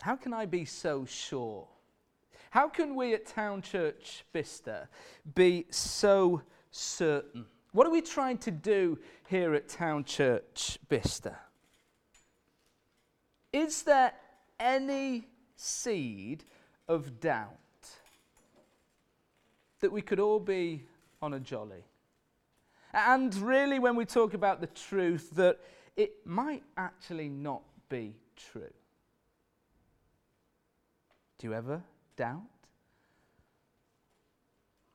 How 0.00 0.16
can 0.16 0.32
I 0.32 0.46
be 0.46 0.64
so 0.64 1.04
sure? 1.04 1.66
How 2.50 2.68
can 2.68 2.94
we 2.94 3.14
at 3.14 3.26
Town 3.26 3.62
Church 3.62 4.24
Bicester 4.32 4.88
be 5.34 5.66
so 5.70 6.42
certain? 6.70 7.46
What 7.72 7.86
are 7.86 7.90
we 7.90 8.00
trying 8.00 8.38
to 8.38 8.50
do 8.50 8.98
here 9.28 9.54
at 9.54 9.68
Town 9.68 10.04
Church 10.04 10.78
Bicester? 10.88 11.36
Is 13.52 13.82
there 13.82 14.12
any 14.58 15.26
seed 15.56 16.44
of 16.86 17.20
doubt 17.20 17.56
that 19.80 19.92
we 19.92 20.00
could 20.00 20.20
all 20.20 20.40
be 20.40 20.84
on 21.20 21.34
a 21.34 21.40
jolly? 21.40 21.84
And 22.94 23.34
really, 23.36 23.78
when 23.78 23.96
we 23.96 24.04
talk 24.04 24.32
about 24.32 24.60
the 24.60 24.66
truth, 24.68 25.30
that 25.32 25.58
it 25.96 26.26
might 26.26 26.62
actually 26.76 27.28
not 27.28 27.62
be 27.88 28.16
true. 28.36 28.72
Do 31.38 31.46
you 31.46 31.54
ever 31.54 31.82
doubt? 32.16 32.42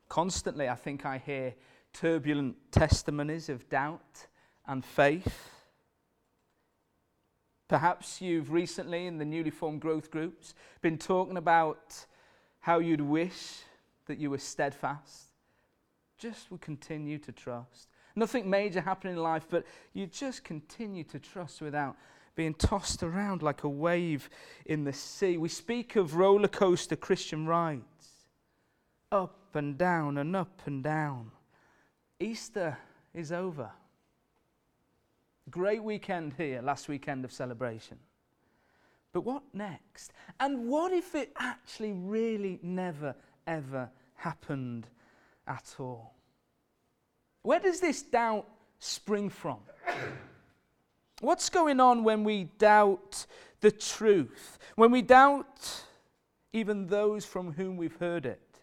Constantly, 0.09 0.67
I 0.67 0.75
think 0.75 1.05
I 1.05 1.17
hear 1.17 1.55
turbulent 1.93 2.55
testimonies 2.71 3.49
of 3.49 3.69
doubt 3.69 4.27
and 4.67 4.83
faith. 4.83 5.49
Perhaps 7.67 8.21
you've 8.21 8.51
recently, 8.51 9.07
in 9.07 9.17
the 9.17 9.25
newly 9.25 9.49
formed 9.49 9.81
growth 9.81 10.11
groups, 10.11 10.53
been 10.81 10.97
talking 10.97 11.37
about 11.37 12.05
how 12.59 12.79
you'd 12.79 13.01
wish 13.01 13.61
that 14.05 14.19
you 14.19 14.29
were 14.29 14.37
steadfast, 14.37 15.31
just 16.17 16.51
would 16.51 16.61
continue 16.61 17.17
to 17.19 17.31
trust. 17.31 17.87
Nothing 18.15 18.49
major 18.49 18.81
happening 18.81 19.15
in 19.15 19.23
life, 19.23 19.47
but 19.49 19.65
you 19.93 20.05
just 20.07 20.43
continue 20.43 21.03
to 21.05 21.19
trust 21.19 21.61
without 21.61 21.95
being 22.35 22.53
tossed 22.53 23.03
around 23.03 23.41
like 23.41 23.63
a 23.63 23.69
wave 23.69 24.29
in 24.65 24.83
the 24.83 24.93
sea. 24.93 25.37
We 25.37 25.49
speak 25.49 25.95
of 25.95 26.15
roller 26.15 26.47
coaster 26.47 26.95
Christian 26.95 27.45
rides, 27.45 28.27
up 29.11 29.55
and 29.55 29.77
down 29.77 30.17
and 30.17 30.35
up 30.35 30.61
and 30.65 30.83
down. 30.83 31.31
Easter 32.19 32.77
is 33.13 33.31
over. 33.31 33.69
Great 35.49 35.83
weekend 35.83 36.33
here, 36.37 36.61
last 36.61 36.87
weekend 36.87 37.25
of 37.25 37.31
celebration. 37.31 37.97
But 39.11 39.21
what 39.21 39.43
next? 39.53 40.13
And 40.39 40.67
what 40.67 40.91
if 40.91 41.13
it 41.13 41.31
actually 41.37 41.91
really 41.91 42.59
never, 42.63 43.15
ever 43.45 43.89
happened 44.15 44.87
at 45.47 45.75
all? 45.79 46.15
Where 47.43 47.59
does 47.59 47.79
this 47.79 48.01
doubt 48.01 48.47
spring 48.79 49.29
from? 49.29 49.59
What's 51.23 51.49
going 51.49 51.79
on 51.79 52.03
when 52.03 52.25
we 52.25 52.49
doubt 52.57 53.27
the 53.61 53.71
truth? 53.71 54.59
When 54.75 54.91
we 54.91 55.01
doubt 55.01 55.85
even 56.51 56.87
those 56.87 57.23
from 57.23 57.53
whom 57.53 57.77
we've 57.77 57.95
heard 57.95 58.25
it? 58.25 58.59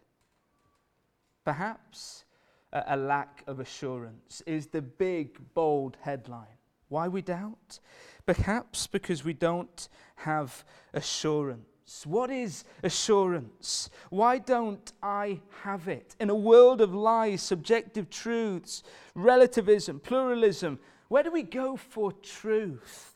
Perhaps 1.42 2.26
a 2.70 2.98
lack 2.98 3.42
of 3.46 3.60
assurance 3.60 4.42
is 4.44 4.66
the 4.66 4.82
big, 4.82 5.38
bold 5.54 5.96
headline. 6.02 6.58
Why 6.88 7.08
we 7.08 7.22
doubt? 7.22 7.80
Perhaps 8.26 8.86
because 8.86 9.24
we 9.24 9.32
don't 9.32 9.88
have 10.16 10.62
assurance. 10.92 12.04
What 12.04 12.30
is 12.30 12.64
assurance? 12.82 13.88
Why 14.10 14.36
don't 14.36 14.92
I 15.02 15.40
have 15.62 15.88
it? 15.88 16.14
In 16.20 16.28
a 16.28 16.34
world 16.34 16.82
of 16.82 16.92
lies, 16.92 17.40
subjective 17.40 18.10
truths, 18.10 18.82
relativism, 19.14 19.98
pluralism, 19.98 20.78
where 21.10 21.24
do 21.24 21.32
we 21.32 21.42
go 21.42 21.76
for 21.76 22.12
truth? 22.12 23.14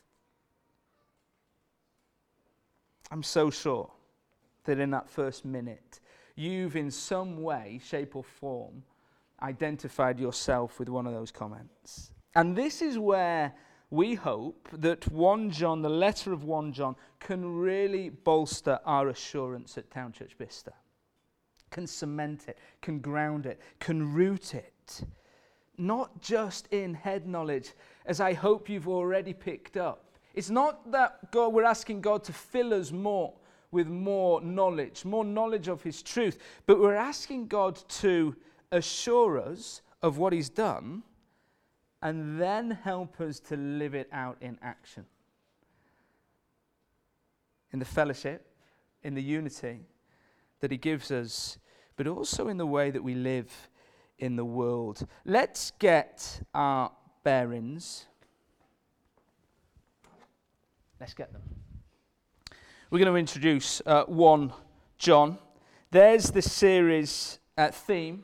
I'm 3.09 3.23
so 3.23 3.49
sure 3.49 3.89
that 4.65 4.79
in 4.79 4.91
that 4.91 5.09
first 5.09 5.45
minute, 5.45 6.01
you've 6.35 6.75
in 6.75 6.91
some 6.91 7.41
way, 7.41 7.79
shape, 7.81 8.17
or 8.17 8.23
form 8.23 8.83
identified 9.41 10.19
yourself 10.19 10.77
with 10.77 10.89
one 10.89 11.07
of 11.07 11.13
those 11.13 11.31
comments. 11.31 12.11
And 12.35 12.53
this 12.53 12.81
is 12.81 12.99
where 12.99 13.53
we 13.89 14.13
hope 14.15 14.67
that 14.73 15.09
1 15.09 15.51
John, 15.51 15.81
the 15.81 15.89
letter 15.89 16.33
of 16.33 16.43
1 16.43 16.73
John, 16.73 16.97
can 17.21 17.57
really 17.57 18.09
bolster 18.09 18.77
our 18.85 19.07
assurance 19.07 19.77
at 19.77 19.89
Town 19.89 20.11
Church 20.11 20.37
Bicester, 20.37 20.73
can 21.71 21.87
cement 21.87 22.49
it, 22.49 22.57
can 22.81 22.99
ground 22.99 23.45
it, 23.45 23.61
can 23.79 24.13
root 24.13 24.53
it. 24.53 25.01
Not 25.77 26.21
just 26.21 26.67
in 26.71 26.93
head 26.93 27.27
knowledge, 27.27 27.73
as 28.05 28.19
I 28.19 28.33
hope 28.33 28.69
you've 28.69 28.87
already 28.87 29.33
picked 29.33 29.77
up. 29.77 30.05
It's 30.33 30.49
not 30.49 30.91
that 30.91 31.31
God, 31.31 31.53
we're 31.53 31.63
asking 31.63 32.01
God 32.01 32.23
to 32.25 32.33
fill 32.33 32.73
us 32.73 32.91
more 32.91 33.33
with 33.71 33.87
more 33.87 34.41
knowledge, 34.41 35.03
more 35.05 35.25
knowledge 35.25 35.67
of 35.67 35.81
His 35.83 36.01
truth, 36.01 36.37
but 36.65 36.79
we're 36.79 36.95
asking 36.95 37.47
God 37.47 37.77
to 37.89 38.35
assure 38.71 39.39
us 39.39 39.81
of 40.01 40.17
what 40.17 40.33
He's 40.33 40.49
done 40.49 41.03
and 42.01 42.39
then 42.39 42.71
help 42.71 43.19
us 43.19 43.39
to 43.39 43.57
live 43.57 43.95
it 43.95 44.07
out 44.11 44.37
in 44.39 44.57
action. 44.61 45.05
In 47.71 47.79
the 47.79 47.85
fellowship, 47.85 48.47
in 49.03 49.15
the 49.15 49.23
unity 49.23 49.79
that 50.59 50.71
He 50.71 50.77
gives 50.77 51.11
us, 51.11 51.57
but 51.95 52.07
also 52.07 52.47
in 52.47 52.57
the 52.57 52.65
way 52.65 52.91
that 52.91 53.03
we 53.03 53.15
live 53.15 53.69
in 54.19 54.35
the 54.35 54.45
world. 54.45 55.05
Let's 55.25 55.71
get 55.79 56.41
our 56.53 56.91
bearings. 57.23 58.05
Let's 60.99 61.13
get 61.13 61.33
them. 61.33 61.41
We're 62.89 62.99
going 62.99 63.11
to 63.11 63.19
introduce 63.19 63.81
uh, 63.85 64.05
1 64.05 64.53
John. 64.97 65.37
There's 65.91 66.31
the 66.31 66.41
series 66.41 67.39
uh, 67.57 67.71
theme 67.71 68.23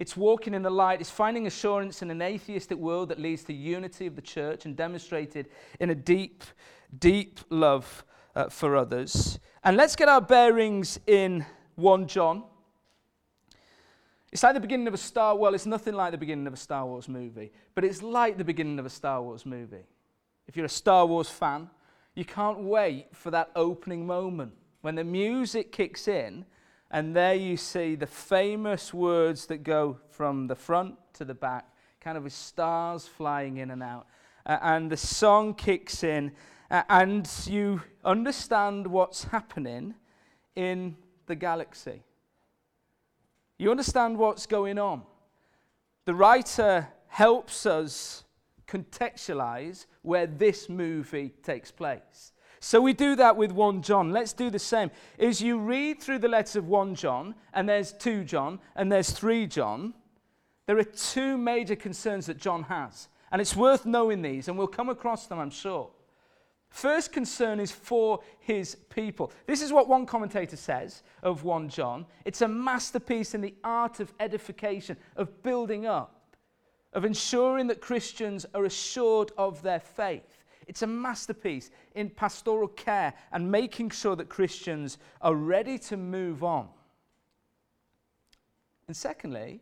it's 0.00 0.16
walking 0.16 0.54
in 0.54 0.62
the 0.62 0.70
light. 0.70 1.02
It's 1.02 1.10
finding 1.10 1.46
assurance 1.46 2.00
in 2.00 2.10
an 2.10 2.22
atheistic 2.22 2.78
world 2.78 3.10
that 3.10 3.20
leads 3.20 3.44
to 3.44 3.52
unity 3.52 4.06
of 4.06 4.16
the 4.16 4.22
church 4.22 4.64
and 4.64 4.74
demonstrated 4.74 5.50
in 5.78 5.90
a 5.90 5.94
deep, 5.94 6.42
deep 6.98 7.38
love 7.50 8.02
uh, 8.34 8.48
for 8.48 8.76
others. 8.76 9.38
And 9.62 9.76
let's 9.76 9.96
get 9.96 10.08
our 10.08 10.22
bearings 10.22 10.98
in 11.06 11.44
1 11.74 12.08
John. 12.08 12.44
It's 14.32 14.42
like 14.42 14.54
the 14.54 14.60
beginning 14.60 14.86
of 14.86 14.94
a 14.94 14.98
Star 14.98 15.36
Well, 15.36 15.54
it's 15.54 15.66
nothing 15.66 15.94
like 15.94 16.12
the 16.12 16.18
beginning 16.18 16.46
of 16.46 16.52
a 16.52 16.56
Star 16.56 16.86
Wars 16.86 17.08
movie, 17.08 17.52
but 17.74 17.84
it's 17.84 18.02
like 18.02 18.38
the 18.38 18.44
beginning 18.44 18.78
of 18.78 18.86
a 18.86 18.90
Star 18.90 19.22
Wars 19.22 19.44
movie. 19.44 19.84
If 20.46 20.56
you're 20.56 20.66
a 20.66 20.68
Star 20.68 21.06
Wars 21.06 21.28
fan, 21.28 21.68
you 22.14 22.24
can't 22.24 22.60
wait 22.60 23.08
for 23.12 23.30
that 23.30 23.50
opening 23.56 24.06
moment 24.06 24.52
when 24.82 24.94
the 24.94 25.04
music 25.04 25.72
kicks 25.72 26.08
in 26.08 26.44
and 26.90 27.14
there 27.14 27.34
you 27.34 27.56
see 27.56 27.94
the 27.94 28.06
famous 28.06 28.92
words 28.92 29.46
that 29.46 29.62
go 29.62 29.98
from 30.10 30.48
the 30.48 30.56
front 30.56 30.96
to 31.14 31.24
the 31.24 31.34
back, 31.34 31.68
kind 32.00 32.16
of 32.16 32.24
with 32.24 32.32
stars 32.32 33.06
flying 33.06 33.58
in 33.58 33.70
and 33.70 33.82
out. 33.82 34.06
Uh, 34.44 34.58
and 34.62 34.90
the 34.90 34.96
song 34.96 35.54
kicks 35.54 36.02
in, 36.02 36.32
uh, 36.70 36.82
and 36.88 37.30
you 37.46 37.80
understand 38.04 38.86
what's 38.86 39.24
happening 39.24 39.94
in 40.56 40.96
the 41.26 41.36
galaxy. 41.36 42.02
You 43.60 43.70
understand 43.70 44.16
what's 44.16 44.46
going 44.46 44.78
on. 44.78 45.02
The 46.06 46.14
writer 46.14 46.88
helps 47.08 47.66
us 47.66 48.24
contextualize 48.66 49.84
where 50.00 50.26
this 50.26 50.70
movie 50.70 51.34
takes 51.42 51.70
place. 51.70 52.32
So 52.60 52.80
we 52.80 52.94
do 52.94 53.16
that 53.16 53.36
with 53.36 53.52
1 53.52 53.82
John. 53.82 54.12
Let's 54.12 54.32
do 54.32 54.48
the 54.48 54.58
same. 54.58 54.90
As 55.18 55.42
you 55.42 55.58
read 55.58 56.00
through 56.00 56.20
the 56.20 56.28
letters 56.28 56.56
of 56.56 56.68
1 56.68 56.94
John, 56.94 57.34
and 57.52 57.68
there's 57.68 57.92
2 57.92 58.24
John, 58.24 58.60
and 58.76 58.90
there's 58.90 59.10
3 59.10 59.46
John, 59.46 59.92
there 60.64 60.78
are 60.78 60.84
two 60.84 61.36
major 61.36 61.76
concerns 61.76 62.24
that 62.26 62.38
John 62.38 62.62
has. 62.62 63.08
And 63.30 63.42
it's 63.42 63.54
worth 63.54 63.84
knowing 63.84 64.22
these, 64.22 64.48
and 64.48 64.56
we'll 64.56 64.68
come 64.68 64.88
across 64.88 65.26
them, 65.26 65.38
I'm 65.38 65.50
sure. 65.50 65.90
First 66.70 67.12
concern 67.12 67.58
is 67.58 67.72
for 67.72 68.20
his 68.38 68.76
people. 68.88 69.32
This 69.46 69.60
is 69.60 69.72
what 69.72 69.88
one 69.88 70.06
commentator 70.06 70.56
says 70.56 71.02
of 71.22 71.42
1 71.42 71.68
John. 71.68 72.06
It's 72.24 72.42
a 72.42 72.48
masterpiece 72.48 73.34
in 73.34 73.40
the 73.40 73.54
art 73.64 73.98
of 73.98 74.14
edification, 74.20 74.96
of 75.16 75.42
building 75.42 75.86
up, 75.86 76.36
of 76.92 77.04
ensuring 77.04 77.66
that 77.66 77.80
Christians 77.80 78.46
are 78.54 78.64
assured 78.64 79.32
of 79.36 79.60
their 79.62 79.80
faith. 79.80 80.44
It's 80.68 80.82
a 80.82 80.86
masterpiece 80.86 81.70
in 81.96 82.08
pastoral 82.08 82.68
care 82.68 83.14
and 83.32 83.50
making 83.50 83.90
sure 83.90 84.14
that 84.14 84.28
Christians 84.28 84.98
are 85.20 85.34
ready 85.34 85.76
to 85.78 85.96
move 85.96 86.44
on. 86.44 86.68
And 88.86 88.96
secondly, 88.96 89.60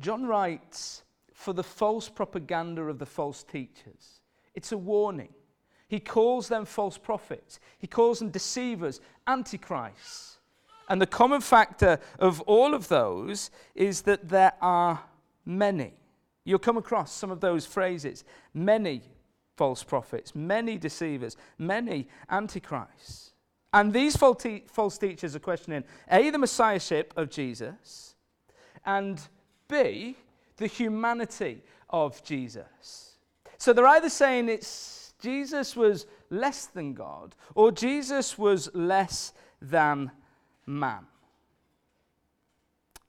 John 0.00 0.26
writes 0.26 1.02
for 1.42 1.52
the 1.52 1.64
false 1.64 2.08
propaganda 2.08 2.82
of 2.82 3.00
the 3.00 3.06
false 3.06 3.42
teachers. 3.42 4.20
It's 4.54 4.70
a 4.70 4.78
warning. 4.78 5.34
He 5.88 5.98
calls 5.98 6.48
them 6.48 6.64
false 6.64 6.96
prophets, 6.96 7.58
he 7.78 7.86
calls 7.86 8.20
them 8.20 8.30
deceivers, 8.30 9.00
antichrists. 9.26 10.38
And 10.88 11.00
the 11.00 11.06
common 11.06 11.40
factor 11.40 11.98
of 12.18 12.40
all 12.42 12.74
of 12.74 12.88
those 12.88 13.50
is 13.74 14.02
that 14.02 14.28
there 14.28 14.52
are 14.60 15.02
many. 15.44 15.94
You'll 16.44 16.58
come 16.58 16.76
across 16.76 17.12
some 17.12 17.30
of 17.30 17.40
those 17.40 17.66
phrases. 17.66 18.24
Many 18.52 19.02
false 19.56 19.82
prophets, 19.82 20.34
many 20.34 20.76
deceivers, 20.76 21.36
many 21.58 22.08
antichrists. 22.30 23.32
And 23.72 23.92
these 23.92 24.16
false 24.16 24.98
teachers 24.98 25.34
are 25.34 25.40
questioning 25.40 25.84
A, 26.10 26.30
the 26.30 26.38
messiahship 26.38 27.14
of 27.16 27.30
Jesus, 27.30 28.16
and 28.84 29.20
B, 29.68 30.16
the 30.56 30.66
humanity 30.66 31.62
of 31.90 32.22
Jesus. 32.24 33.16
So 33.58 33.72
they're 33.72 33.86
either 33.86 34.10
saying 34.10 34.48
it's 34.48 35.14
Jesus 35.20 35.76
was 35.76 36.06
less 36.30 36.66
than 36.66 36.94
God 36.94 37.36
or 37.54 37.70
Jesus 37.70 38.36
was 38.36 38.68
less 38.74 39.32
than 39.60 40.10
man. 40.66 41.06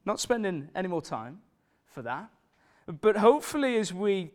Not 0.05 0.19
spending 0.19 0.69
any 0.75 0.87
more 0.87 1.01
time 1.01 1.39
for 1.85 2.01
that, 2.03 2.29
but 3.01 3.17
hopefully 3.17 3.77
as 3.77 3.93
we 3.93 4.31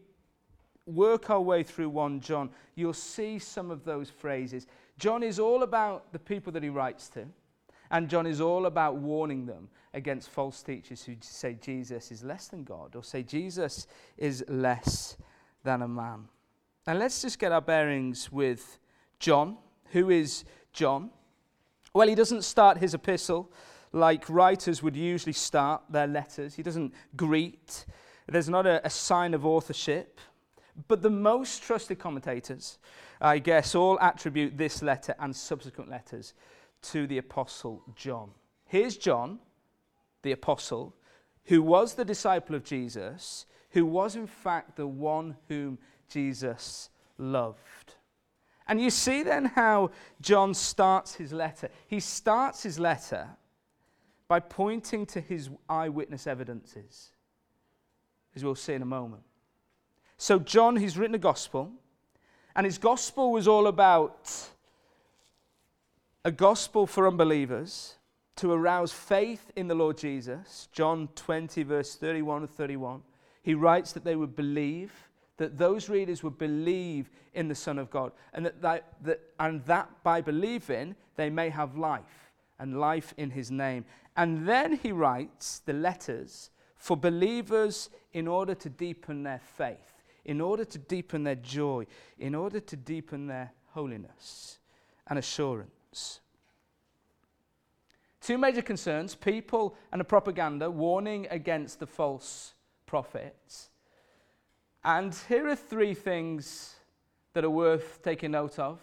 work 0.87 1.29
our 1.31 1.41
way 1.41 1.63
through 1.63 1.91
1 1.91 2.21
John, 2.21 2.51
you'll 2.75 2.95
see 2.95 3.39
some 3.39 3.71
of 3.71 3.85
those 3.85 4.09
phrases. 4.09 4.67
John 4.99 5.23
is 5.23 5.39
all 5.39 5.63
about 5.63 6.13
the 6.13 6.19
people 6.19 6.53
that 6.53 6.63
he 6.63 6.71
writes 6.71 7.09
to, 7.11 7.27
and 7.91 8.09
John 8.09 8.27
is 8.27 8.41
all 8.41 8.67
about 8.67 8.97
warning 8.97 9.47
them 9.47 9.69
against 9.95 10.29
false 10.31 10.63
teachers 10.63 11.05
who 11.05 11.17
say 11.21 11.57
Jesus 11.61 12.11
is 12.13 12.23
less 12.23 12.49
than 12.49 12.65
God 12.65 12.95
or 12.95 13.03
say 13.03 13.23
Jesus 13.23 13.87
is 14.17 14.45
less 14.49 15.17
than 15.65 15.83
a 15.83 15.89
man. 15.89 16.29
And 16.87 16.99
let's 16.99 17.23
just 17.23 17.39
get 17.39 17.53
our 17.53 17.61
bearings 17.61 18.31
with 18.31 18.79
John. 19.19 19.57
Who 19.93 20.11
is 20.11 20.45
John? 20.73 21.11
Well, 21.95 22.09
he 22.09 22.15
doesn't 22.15 22.43
start 22.43 22.79
his 22.79 22.95
epistle 22.95 23.51
like 23.93 24.29
writers 24.29 24.83
would 24.83 24.97
usually 24.97 25.33
start 25.33 25.83
their 25.89 26.07
letters. 26.07 26.55
He 26.55 26.63
doesn't 26.63 26.93
greet, 27.17 27.87
there's 28.27 28.49
not 28.49 28.67
a, 28.67 28.85
a 28.87 28.91
sign 28.91 29.35
of 29.35 29.47
authorship. 29.47 30.21
But 30.87 31.03
the 31.03 31.11
most 31.11 31.63
trusted 31.63 31.99
commentators, 31.99 32.79
I 33.21 33.41
guess, 33.41 33.75
all 33.75 33.99
attribute 34.01 34.57
this 34.57 34.81
letter 34.81 35.15
and 35.19 35.35
subsequent 35.35 35.91
letters 35.91 36.35
to 36.83 37.07
the 37.07 37.19
Apostle 37.19 37.83
John. 37.95 38.31
Here's 38.65 38.97
John, 38.97 39.39
the 40.23 40.33
Apostle, 40.33 40.95
who 41.45 41.63
was 41.63 41.95
the 41.95 42.05
disciple 42.05 42.55
of 42.55 42.65
Jesus, 42.65 43.47
who 43.71 43.85
was 43.87 44.17
in 44.17 44.27
fact 44.27 44.77
the 44.77 44.87
one 44.87 45.37
whom 45.49 45.79
Jesus 46.09 46.91
loved. 47.17 47.95
And 48.67 48.81
you 48.81 48.91
see 48.91 49.23
then 49.23 49.47
how 49.47 49.91
John 50.21 50.53
starts 50.53 51.15
his 51.15 51.33
letter. 51.33 51.71
He 51.87 52.01
starts 52.01 52.63
his 52.63 52.79
letter 52.79 53.29
by 54.29 54.41
pointing 54.41 55.07
to 55.07 55.21
his 55.23 55.49
eyewitness 55.71 56.27
evidences, 56.27 57.13
as 58.37 58.45
we'll 58.45 58.55
see 58.55 58.75
in 58.75 58.83
a 58.83 58.87
moment. 58.87 59.23
So, 60.19 60.39
John, 60.39 60.77
he's 60.77 60.99
written 60.99 61.15
a 61.15 61.19
gospel, 61.19 61.73
and 62.55 62.67
his 62.67 62.77
gospel 62.77 63.33
was 63.33 63.49
all 63.49 63.69
about 63.69 64.51
a 66.25 66.33
gospel 66.33 66.87
for 66.87 67.07
unbelievers 67.07 67.97
to 68.37 68.53
arouse 68.53 68.93
faith 68.93 69.51
in 69.57 69.69
the 69.69 69.75
Lord 69.75 69.99
Jesus. 69.99 70.69
John 70.73 71.09
20, 71.15 71.63
verse 71.63 71.95
31 71.97 72.43
and 72.43 72.51
31. 72.51 73.03
He 73.43 73.55
writes 73.55 73.93
that 73.93 74.05
they 74.05 74.17
would 74.17 74.37
believe, 74.37 74.93
that 75.37 75.59
those 75.59 75.89
readers 75.89 76.23
would 76.23 76.39
believe 76.39 77.11
in 77.35 77.49
the 77.49 77.55
Son 77.55 77.79
of 77.79 77.91
God, 77.91 78.13
and 78.33 78.47
that, 78.47 78.61
that, 78.63 78.85
that, 79.03 79.21
and 79.39 79.65
that 79.65 79.91
by 80.03 80.21
believing 80.21 80.95
they 81.17 81.31
may 81.31 81.49
have 81.49 81.77
life, 81.77 82.33
and 82.59 82.79
life 82.79 83.15
in 83.17 83.31
his 83.31 83.51
name. 83.51 83.85
And 84.17 84.47
then 84.47 84.75
he 84.75 84.93
writes 84.93 85.61
the 85.65 85.73
letters 85.73 86.51
for 86.77 86.97
believers 86.97 87.91
in 88.13 88.27
order 88.27 88.55
to 88.55 88.69
deepen 88.69 89.23
their 89.23 89.41
faith 89.57 89.99
in 90.29 90.43
order 90.43 90.65
to 90.65 90.79
deepen 90.79 91.25
their 91.25 91.35
joy, 91.35 91.87
in 92.19 92.35
order 92.35 92.61
to 92.61 92.77
deepen 92.77 93.27
their 93.27 93.51
holiness 93.69 94.59
and 95.07 95.19
assurance. 95.19 95.71
Two 98.21 98.37
major 98.39 98.63
concerns 98.63 99.15
people 99.15 99.77
and 99.91 100.01
the 100.01 100.05
propaganda 100.05 100.71
warning 100.71 101.27
against 101.31 101.81
the 101.81 101.87
false 101.87 102.55
prophets. 102.87 103.71
And 104.85 105.15
here 105.29 105.49
are 105.49 105.57
three 105.57 105.95
things 105.95 106.77
that 107.33 107.45
are 107.45 107.51
worth 107.51 108.03
taking 108.03 108.33
note 108.33 108.59
of. 108.59 108.81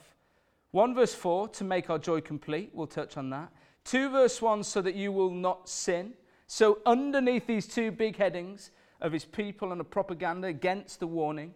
1 0.71 0.93
verse 0.93 1.13
4, 1.13 1.47
to 1.49 1.63
make 1.63 1.89
our 1.89 1.99
joy 1.99 2.21
complete, 2.21 2.71
we'll 2.73 2.87
touch 2.87 3.17
on 3.17 3.29
that. 3.29 3.51
2 3.85 4.09
verse 4.09 4.41
1, 4.41 4.63
so 4.63 4.81
that 4.81 4.95
you 4.95 5.11
will 5.11 5.31
not 5.31 5.69
sin. 5.69 6.13
So, 6.47 6.79
underneath 6.85 7.47
these 7.47 7.65
two 7.65 7.91
big 7.91 8.17
headings, 8.17 8.71
of 9.01 9.11
his 9.11 9.25
people 9.25 9.71
and 9.71 9.79
the 9.79 9.85
propaganda 9.85 10.47
against 10.47 10.99
the 10.99 11.07
warning, 11.07 11.53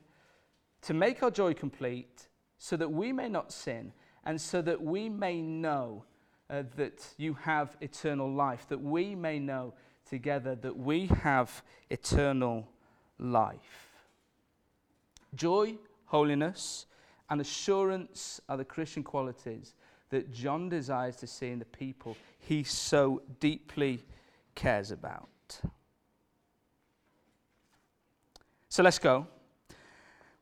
to 0.82 0.94
make 0.94 1.22
our 1.24 1.32
joy 1.32 1.54
complete, 1.54 2.28
so 2.58 2.78
that 2.78 2.92
we 2.92 3.12
may 3.12 3.28
not 3.28 3.52
sin, 3.52 3.92
and 4.26 4.40
so 4.40 4.62
that 4.62 4.82
we 4.82 5.10
may 5.10 5.42
know 5.42 6.04
uh, 6.50 6.64
that 6.76 7.14
you 7.18 7.34
have 7.36 7.78
eternal 7.82 8.32
life, 8.32 8.68
that 8.70 8.82
we 8.82 9.16
may 9.16 9.40
know 9.40 9.74
together 10.10 10.56
that 10.56 10.76
we 10.76 11.08
have 11.08 11.62
eternal 11.90 12.68
life. 13.20 13.90
Joy, 15.36 15.76
holiness, 16.06 16.88
and 17.30 17.40
assurance 17.40 18.42
are 18.50 18.58
the 18.58 18.66
Christian 18.66 19.04
qualities 19.04 19.76
that 20.10 20.32
John 20.34 20.70
desires 20.70 21.16
to 21.18 21.28
see 21.28 21.50
in 21.50 21.60
the 21.60 21.66
people 21.66 22.18
he 22.40 22.64
so 22.64 23.22
deeply 23.40 24.04
cares 24.56 24.90
about. 24.90 25.30
So 28.70 28.84
let's 28.84 29.00
go. 29.00 29.28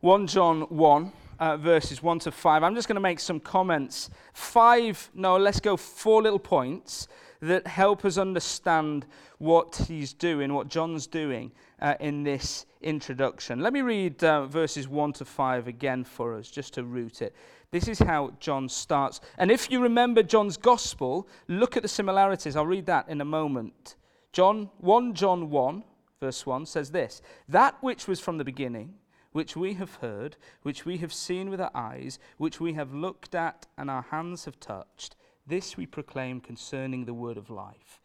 1 0.00 0.26
John 0.26 0.62
1, 0.62 1.12
uh, 1.38 1.56
verses 1.56 2.02
1 2.02 2.20
to 2.20 2.32
5. 2.32 2.62
I'm 2.62 2.74
just 2.74 2.88
going 2.88 2.96
to 2.96 3.00
make 3.00 3.20
some 3.20 3.40
comments. 3.40 4.10
Five, 4.32 5.10
no, 5.14 5.36
let's 5.36 5.60
go 5.60 5.76
four 5.76 6.22
little 6.22 6.38
points 6.38 7.08
that 7.40 7.66
help 7.66 8.04
us 8.04 8.18
understand 8.18 9.06
what 9.38 9.84
he's 9.88 10.12
doing, 10.12 10.52
what 10.52 10.68
John's 10.68 11.06
doing 11.06 11.52
uh, 11.80 11.94
in 12.00 12.24
this 12.24 12.66
introduction. 12.82 13.60
Let 13.60 13.72
me 13.72 13.82
read 13.82 14.22
uh, 14.24 14.46
verses 14.46 14.88
1 14.88 15.12
to 15.14 15.24
5 15.24 15.68
again 15.68 16.04
for 16.04 16.36
us, 16.36 16.50
just 16.50 16.74
to 16.74 16.84
root 16.84 17.22
it. 17.22 17.34
This 17.70 17.86
is 17.86 17.98
how 17.98 18.32
John 18.40 18.68
starts. 18.68 19.20
And 19.36 19.50
if 19.50 19.70
you 19.70 19.80
remember 19.80 20.22
John's 20.22 20.56
gospel, 20.56 21.28
look 21.46 21.76
at 21.76 21.82
the 21.82 21.88
similarities. 21.88 22.56
I'll 22.56 22.66
read 22.66 22.86
that 22.86 23.08
in 23.08 23.20
a 23.20 23.26
moment. 23.26 23.96
John 24.32 24.70
1 24.78 25.14
John 25.14 25.50
1 25.50 25.84
verse 26.20 26.44
1 26.44 26.66
says 26.66 26.90
this 26.90 27.22
That 27.48 27.76
which 27.80 28.08
was 28.08 28.20
from 28.20 28.38
the 28.38 28.44
beginning, 28.44 28.94
which 29.32 29.56
we 29.56 29.74
have 29.74 29.96
heard, 29.96 30.36
which 30.62 30.84
we 30.84 30.98
have 30.98 31.12
seen 31.12 31.50
with 31.50 31.60
our 31.60 31.70
eyes, 31.74 32.18
which 32.36 32.60
we 32.60 32.72
have 32.74 32.94
looked 32.94 33.34
at 33.34 33.66
and 33.76 33.90
our 33.90 34.02
hands 34.10 34.44
have 34.44 34.58
touched, 34.60 35.16
this 35.46 35.76
we 35.76 35.86
proclaim 35.86 36.40
concerning 36.40 37.04
the 37.04 37.14
word 37.14 37.36
of 37.36 37.50
life. 37.50 38.00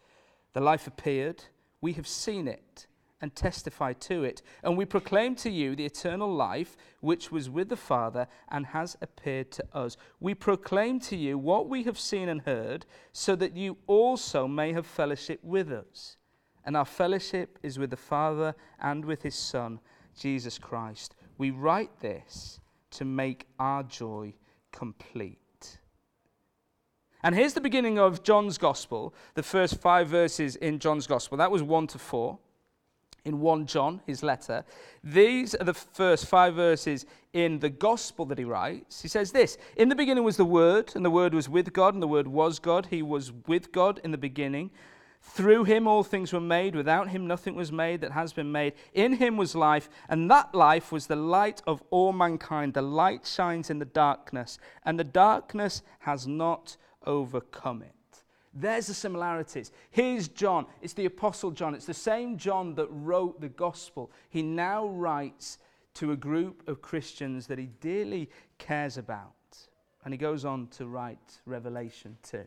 The 0.54 0.62
life 0.62 0.88
appeared, 0.88 1.46
we 1.82 1.94
have 1.94 2.08
seen 2.08 2.48
it 2.48 2.88
and 3.22 3.34
testify 3.36 3.94
to 3.94 4.24
it, 4.24 4.42
and 4.64 4.78
we 4.78 4.84
proclaim 4.84 5.34
to 5.36 5.50
you 5.50 5.76
the 5.76 5.86
eternal 5.86 6.34
life 6.34 6.76
which 7.00 7.32
was 7.32 7.50
with 7.50 7.70
the 7.70 7.78
Father 7.78 8.28
and 8.52 8.66
has 8.68 8.98
appeared 9.02 9.50
to 9.52 9.66
us. 9.74 9.96
We 10.20 10.34
proclaim 10.34 11.00
to 11.02 11.16
you 11.16 11.38
what 11.38 11.70
we 11.70 11.84
have 11.84 11.98
seen 11.98 12.28
and 12.28 12.42
heard, 12.42 12.86
so 13.14 13.36
that 13.38 13.56
you 13.56 13.78
also 13.88 14.46
may 14.48 14.74
have 14.74 14.86
fellowship 14.86 15.40
with 15.42 15.72
us 15.72 16.18
and 16.66 16.78
our 16.78 16.86
fellowship 16.86 17.60
is 17.62 17.78
with 17.78 17.90
the 17.90 17.98
Father 17.98 18.56
and 18.80 19.04
with 19.04 19.24
his 19.24 19.36
Son, 19.36 19.80
Jesus 20.18 20.58
Christ. 20.58 21.16
We 21.38 21.52
write 21.52 22.00
this 22.00 22.60
to 22.92 23.06
make 23.06 23.48
our 23.60 23.84
joy 23.84 24.34
complete. 24.72 25.38
And 27.24 27.34
here's 27.34 27.54
the 27.54 27.62
beginning 27.62 27.98
of 27.98 28.24
John's 28.24 28.58
Gospel, 28.58 29.14
the 29.34 29.44
first 29.44 29.80
five 29.80 30.10
verses 30.10 30.58
in 30.58 30.80
John's 30.80 31.08
Gospel. 31.08 31.38
That 31.38 31.52
was 31.52 31.64
1 31.64 31.88
to 31.88 31.98
4 31.98 32.38
in 33.26 33.40
1 33.40 33.66
John, 33.66 34.02
his 34.06 34.24
letter. 34.24 34.66
These 35.04 35.56
are 35.56 35.64
the 35.64 35.74
first 35.74 36.26
five 36.26 36.56
verses 36.56 37.06
in 37.32 37.60
the 37.60 37.70
gospel 37.70 38.26
that 38.26 38.38
he 38.38 38.44
writes. 38.44 39.02
He 39.02 39.08
says 39.08 39.32
this 39.32 39.58
In 39.78 39.88
the 39.88 39.96
beginning 39.96 40.26
was 40.26 40.38
the 40.38 40.46
Word, 40.46 40.92
and 40.96 41.06
the 41.06 41.10
Word 41.10 41.34
was 41.34 41.48
with 41.48 41.72
God, 41.72 41.94
and 41.94 42.04
the 42.04 42.08
Word 42.08 42.28
was 42.28 42.60
God. 42.60 42.88
He 42.90 43.02
was 43.02 43.32
with 43.48 43.72
God 43.72 44.02
in 44.04 44.12
the 44.12 44.18
beginning. 44.18 44.72
Through 45.24 45.64
him 45.64 45.88
all 45.88 46.04
things 46.04 46.32
were 46.32 46.42
made. 46.42 46.76
Without 46.76 47.10
him 47.10 47.26
nothing 47.26 47.56
was 47.56 47.72
made 47.72 48.02
that 48.02 48.12
has 48.12 48.34
been 48.34 48.52
made. 48.52 48.74
In 48.94 49.14
him 49.14 49.38
was 49.38 49.56
life, 49.56 49.90
and 50.10 50.30
that 50.30 50.54
life 50.54 50.92
was 50.92 51.08
the 51.08 51.16
light 51.16 51.62
of 51.66 51.82
all 51.90 52.14
mankind. 52.14 52.74
The 52.74 52.82
light 52.82 53.26
shines 53.26 53.70
in 53.70 53.80
the 53.80 53.86
darkness, 53.86 54.60
and 54.86 55.00
the 55.00 55.04
darkness 55.04 55.82
has 56.00 56.28
not 56.28 56.78
overcome 57.06 57.82
it. 57.82 57.94
There's 58.54 58.88
the 58.88 58.94
similarities. 58.94 59.72
Here's 59.90 60.28
John. 60.28 60.68
It's 60.82 60.94
the 60.94 61.06
Apostle 61.06 61.52
John. 61.52 61.74
It's 61.74 61.88
the 61.88 61.94
same 61.94 62.38
John 62.38 62.76
that 62.76 62.88
wrote 62.92 63.42
the 63.42 63.50
gospel. 63.50 64.12
He 64.30 64.44
now 64.44 64.88
writes 64.88 65.58
to 65.96 66.12
a 66.12 66.16
group 66.16 66.68
of 66.68 66.82
Christians 66.82 67.48
that 67.48 67.58
he 67.58 67.68
dearly 67.82 68.30
cares 68.60 68.98
about. 68.98 69.34
And 70.06 70.14
he 70.14 70.18
goes 70.18 70.46
on 70.46 70.68
to 70.78 70.86
write 70.86 71.42
Revelation 71.46 72.18
2. 72.24 72.46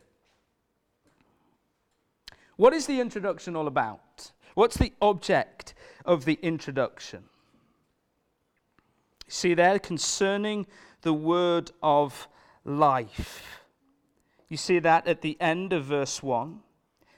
What 2.57 2.73
is 2.73 2.87
the 2.87 2.99
introduction 2.99 3.55
all 3.55 3.67
about? 3.67 4.31
What's 4.55 4.77
the 4.77 4.93
object 5.01 5.73
of 6.03 6.25
the 6.25 6.39
introduction? 6.41 7.23
See 9.27 9.53
there, 9.53 9.79
concerning 9.79 10.65
the 11.01 11.13
word 11.13 11.71
of 11.83 12.27
life. 12.65 13.61
You 14.49 14.57
see 14.57 14.79
that 14.79 15.07
at 15.07 15.21
the 15.21 15.37
end 15.39 15.71
of 15.73 15.85
verse 15.85 16.23
1. 16.23 16.61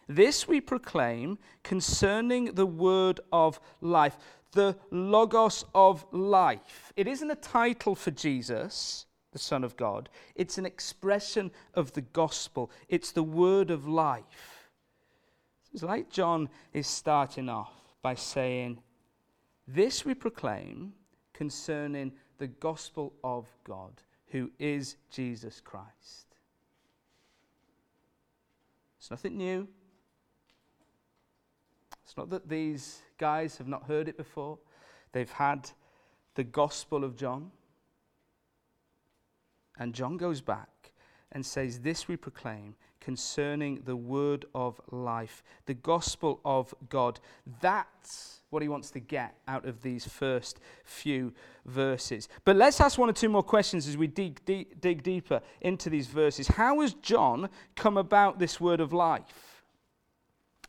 This 0.07 0.47
we 0.47 0.59
proclaim 0.59 1.37
concerning 1.63 2.55
the 2.55 2.65
word 2.65 3.19
of 3.31 3.59
life, 3.79 4.17
the 4.53 4.75
Logos 4.89 5.63
of 5.75 6.05
life. 6.11 6.91
It 6.97 7.07
isn't 7.07 7.29
a 7.29 7.35
title 7.35 7.93
for 7.95 8.11
Jesus, 8.11 9.05
the 9.31 9.39
Son 9.39 9.63
of 9.63 9.77
God, 9.77 10.09
it's 10.35 10.57
an 10.57 10.65
expression 10.65 11.51
of 11.75 11.93
the 11.93 12.01
gospel, 12.01 12.71
it's 12.89 13.11
the 13.11 13.23
word 13.23 13.69
of 13.69 13.87
life. 13.87 14.58
It's 15.73 15.83
like 15.83 16.09
John 16.09 16.49
is 16.73 16.87
starting 16.87 17.49
off 17.49 17.73
by 18.01 18.15
saying, 18.15 18.79
This 19.67 20.05
we 20.05 20.13
proclaim 20.13 20.93
concerning 21.33 22.11
the 22.37 22.47
gospel 22.47 23.13
of 23.23 23.45
God, 23.63 23.93
who 24.27 24.51
is 24.59 24.95
Jesus 25.11 25.61
Christ. 25.61 26.35
It's 28.97 29.11
nothing 29.11 29.37
new. 29.37 29.67
It's 32.03 32.17
not 32.17 32.29
that 32.31 32.49
these 32.49 33.01
guys 33.19 33.57
have 33.57 33.67
not 33.67 33.83
heard 33.83 34.09
it 34.09 34.17
before, 34.17 34.57
they've 35.11 35.31
had 35.31 35.69
the 36.33 36.43
Gospel 36.43 37.03
of 37.03 37.15
John. 37.15 37.51
And 39.77 39.93
John 39.93 40.17
goes 40.17 40.41
back 40.41 40.91
and 41.31 41.45
says, 41.45 41.79
This 41.79 42.07
we 42.07 42.17
proclaim 42.17 42.75
concerning 43.01 43.81
the 43.85 43.95
word 43.95 44.45
of 44.53 44.79
life, 44.91 45.43
the 45.65 45.73
gospel 45.73 46.39
of 46.43 46.73
God. 46.89 47.19
That's 47.61 48.41
what 48.49 48.61
he 48.61 48.67
wants 48.67 48.89
to 48.91 48.99
get 48.99 49.35
out 49.47 49.65
of 49.65 49.81
these 49.81 50.07
first 50.07 50.59
few 50.83 51.33
verses. 51.65 52.27
But 52.45 52.55
let's 52.55 52.81
ask 52.81 52.97
one 52.97 53.09
or 53.09 53.13
two 53.13 53.29
more 53.29 53.43
questions 53.43 53.87
as 53.87 53.95
we 53.95 54.07
dig, 54.07 54.43
dig, 54.45 54.81
dig 54.81 55.03
deeper 55.03 55.41
into 55.61 55.89
these 55.89 56.07
verses. 56.07 56.47
How 56.47 56.81
has 56.81 56.93
John 56.95 57.49
come 57.75 57.97
about 57.97 58.39
this 58.39 58.59
word 58.59 58.79
of 58.79 58.91
life? 58.91 59.63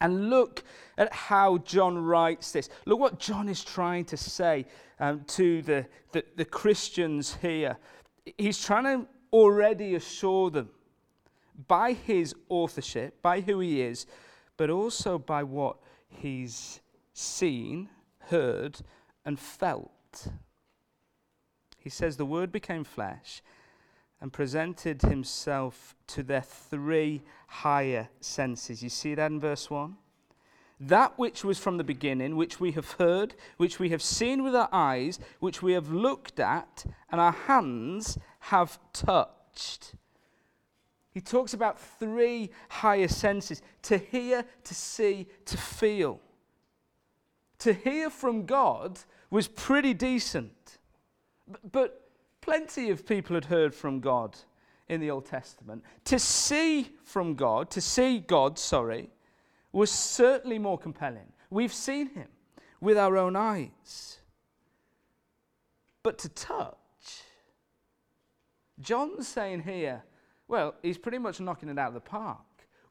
And 0.03 0.31
look 0.31 0.63
at 0.97 1.13
how 1.13 1.59
John 1.59 1.99
writes 1.99 2.53
this. 2.53 2.71
Look 2.87 2.99
what 2.99 3.19
John 3.19 3.49
is 3.49 3.63
trying 3.63 4.07
to 4.07 4.17
say 4.17 4.67
um, 4.99 5.25
to 5.29 5.61
the, 5.63 5.87
the, 6.13 6.25
the 6.37 6.45
Christians 6.45 7.37
here. 7.43 7.77
He's 8.39 8.63
trying 8.63 8.85
to 8.85 9.07
already 9.33 9.95
assure 9.95 10.51
them 10.51 10.71
by 11.69 11.93
his 11.93 12.35
authorship, 12.49 13.21
by 13.23 13.41
who 13.41 13.61
he 13.61 13.83
is, 13.83 14.07
but 14.57 14.71
also 14.71 15.19
by 15.19 15.43
what 15.43 15.77
he's 16.09 16.81
seen, 17.13 17.89
heard, 18.29 18.81
and 19.25 19.39
felt. 19.39 20.29
He 21.79 21.91
says, 21.91 22.17
The 22.17 22.27
Word 22.27 22.53
became 22.53 22.85
flesh 22.85 23.43
and 24.21 24.33
presented 24.33 25.03
himself 25.03 25.95
to 26.09 26.23
their 26.23 26.43
three 26.43 27.23
higher 27.47 28.09
senses. 28.21 28.83
You 28.83 28.91
see 28.91 29.15
that 29.15 29.31
in 29.31 29.41
verse 29.41 29.71
1? 29.71 29.97
That 30.79 31.19
which 31.19 31.45
was 31.45 31.59
from 31.59 31.77
the 31.77 31.85
beginning, 31.85 32.37
which 32.37 32.61
we 32.61 32.73
have 32.73 32.93
heard, 32.93 33.35
which 33.57 33.79
we 33.79 33.91
have 33.91 34.03
seen 34.03 34.43
with 34.43 34.55
our 34.55 34.69
eyes, 34.73 35.19
which 35.39 35.63
we 35.63 35.73
have 35.73 35.91
looked 35.91 36.41
at, 36.41 36.85
and 37.11 37.21
our 37.21 37.33
hands 37.33 38.19
have 38.41 38.79
touched. 38.93 39.95
He 41.13 41.21
talks 41.21 41.55
about 41.55 41.79
three 41.79 42.51
higher 42.69 43.09
senses 43.09 43.63
to 43.83 43.99
hear, 43.99 44.45
to 44.65 44.75
see, 44.75 45.27
to 45.47 45.57
feel. 45.57 46.21
To 47.59 47.73
hear 47.73 48.11
from 48.11 48.47
God 48.47 49.01
was 49.31 49.49
pretty 49.49 49.93
decent. 49.93 50.79
But 51.71 52.01
Plenty 52.41 52.91
of 52.91 53.07
people 53.07 53.35
had 53.35 53.45
heard 53.47 53.75
from 53.75 54.01
God 54.01 54.37
in 54.89 55.01
the 55.01 55.11
Old 55.11 55.27
Testament. 55.27 55.85
To 56.07 56.19
see 56.19 56.91
from 57.05 57.35
God, 57.35 57.71
to 57.71 57.81
see 57.81 58.19
God, 58.19 58.59
sorry, 58.59 59.11
was 59.73 59.91
certainly 59.91 60.59
more 60.59 60.79
compelling. 60.79 61.33
We've 61.51 61.73
seen 61.73 62.09
him 62.09 62.29
with 62.81 62.97
our 62.97 63.17
own 63.17 63.37
eyes. 63.37 64.19
But 66.03 66.19
to 66.21 66.29
touch, 66.31 66.77
John's 68.81 69.29
saying 69.29 69.63
here, 69.63 70.03
well, 70.51 70.75
he's 70.83 70.99
pretty 70.99 71.19
much 71.19 71.41
knocking 71.41 71.69
it 71.69 71.79
out 71.79 71.89
of 71.89 71.95
the 71.95 72.01
park. 72.01 72.39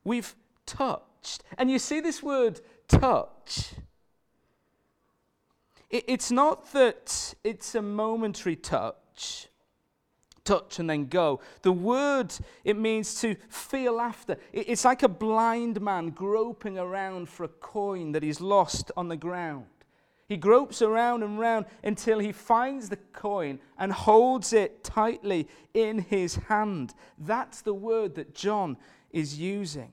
We've 0.03 0.33
touched. 0.65 1.43
And 1.57 1.69
you 1.69 1.77
see 1.77 1.99
this 1.99 2.23
word 2.23 2.61
touch. 2.87 3.73
It's 5.89 6.31
not 6.31 6.71
that 6.73 7.33
it's 7.43 7.75
a 7.75 7.81
momentary 7.81 8.55
touch 8.55 9.49
touch. 10.49 10.79
And 10.79 10.89
then 10.89 11.05
go. 11.05 11.39
The 11.61 11.71
word, 11.71 12.33
it 12.63 12.75
means 12.75 13.21
to 13.21 13.35
feel 13.49 13.99
after. 13.99 14.37
It's 14.51 14.83
like 14.83 15.03
a 15.03 15.07
blind 15.07 15.79
man 15.79 16.09
groping 16.09 16.79
around 16.79 17.29
for 17.29 17.43
a 17.43 17.49
coin 17.49 18.13
that 18.13 18.23
he's 18.23 18.41
lost 18.41 18.91
on 18.97 19.09
the 19.09 19.17
ground. 19.17 19.65
He 20.29 20.37
gropes 20.37 20.83
around 20.83 21.23
and 21.23 21.39
round 21.39 21.65
until 21.83 22.19
he 22.19 22.31
finds 22.31 22.87
the 22.87 22.97
coin 22.97 23.59
and 23.79 23.91
holds 23.91 24.53
it 24.53 24.83
tightly 24.83 25.47
in 25.73 25.97
his 25.97 26.35
hand. 26.35 26.93
That's 27.17 27.63
the 27.63 27.73
word 27.73 28.13
that 28.13 28.35
John 28.35 28.77
is 29.09 29.39
using. 29.39 29.91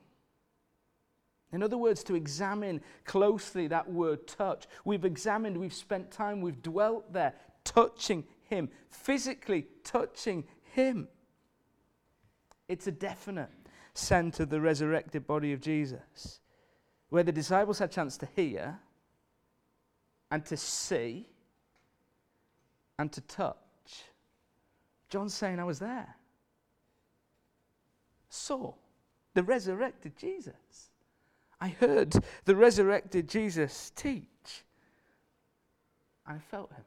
In 1.52 1.62
other 1.62 1.78
words, 1.78 2.04
to 2.04 2.14
examine 2.14 2.82
closely 3.06 3.66
that 3.68 3.90
word 3.90 4.26
touch. 4.26 4.66
We've 4.84 5.06
examined, 5.06 5.56
we've 5.56 5.72
spent 5.72 6.10
time, 6.10 6.42
we've 6.42 6.62
dwelt 6.62 7.14
there, 7.14 7.32
touching 7.64 8.24
him, 8.42 8.68
physically 8.90 9.66
touching 9.84 10.44
him. 10.74 11.08
It's 12.68 12.86
a 12.86 12.92
definite 12.92 13.48
scent 13.94 14.38
of 14.40 14.50
the 14.50 14.60
resurrected 14.60 15.26
body 15.26 15.54
of 15.54 15.62
Jesus, 15.62 16.40
where 17.08 17.22
the 17.22 17.32
disciples 17.32 17.78
had 17.78 17.88
a 17.88 17.92
chance 17.92 18.18
to 18.18 18.28
hear 18.36 18.80
and 20.30 20.44
to 20.46 20.56
see 20.56 21.28
and 22.98 23.12
to 23.12 23.20
touch. 23.22 23.56
John's 25.08 25.34
saying, 25.34 25.60
I 25.60 25.64
was 25.64 25.78
there. 25.78 26.16
Saw 28.28 28.74
the 29.34 29.42
resurrected 29.42 30.16
Jesus. 30.16 30.90
I 31.60 31.68
heard 31.68 32.14
the 32.44 32.56
resurrected 32.56 33.28
Jesus 33.28 33.92
teach. 33.94 34.64
I 36.26 36.38
felt 36.38 36.72
him. 36.72 36.84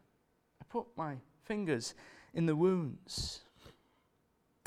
I 0.62 0.66
put 0.70 0.86
my 0.98 1.16
fingers 1.44 1.96
in 2.34 2.46
the 2.46 2.56
wounds. 2.56 3.42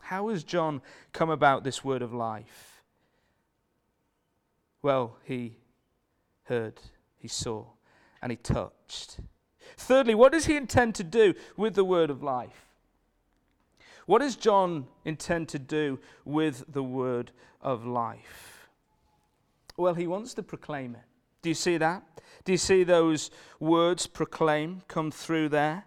How 0.01 0.29
has 0.29 0.43
John 0.43 0.83
come 1.13 1.31
about 1.31 1.63
this 1.63 1.85
word 1.85 2.03
of 2.03 2.13
life? 2.13 2.83
Well, 4.83 5.17
he 5.25 5.57
heard, 6.45 6.81
he 7.19 7.29
saw, 7.29 7.67
and 8.23 8.31
he 8.31 8.37
touched. 8.37 9.19
Thirdly, 9.77 10.15
what 10.15 10.33
does 10.33 10.47
he 10.47 10.57
intend 10.57 10.95
to 10.95 11.05
do 11.05 11.35
with 11.57 11.75
the 11.75 11.85
word 11.85 12.09
of 12.09 12.23
life? 12.23 12.69
What 14.07 14.21
does 14.21 14.37
John 14.37 14.87
intend 15.05 15.49
to 15.51 15.59
do 15.59 15.99
with 16.25 16.65
the 16.69 16.83
word 16.83 17.33
of 17.61 17.85
life? 17.85 18.69
Well, 19.77 19.95
he 19.95 20.07
wants 20.07 20.35
to 20.35 20.43
proclaim 20.43 20.95
it. 20.95 21.03
Do 21.43 21.49
you 21.49 21.55
see 21.55 21.77
that? 21.79 22.03
Do 22.45 22.53
you 22.53 22.59
see 22.59 22.85
those 22.85 23.31
words 23.61 24.07
proclaim 24.07 24.83
come 24.89 25.11
through 25.11 25.49
there? 25.51 25.85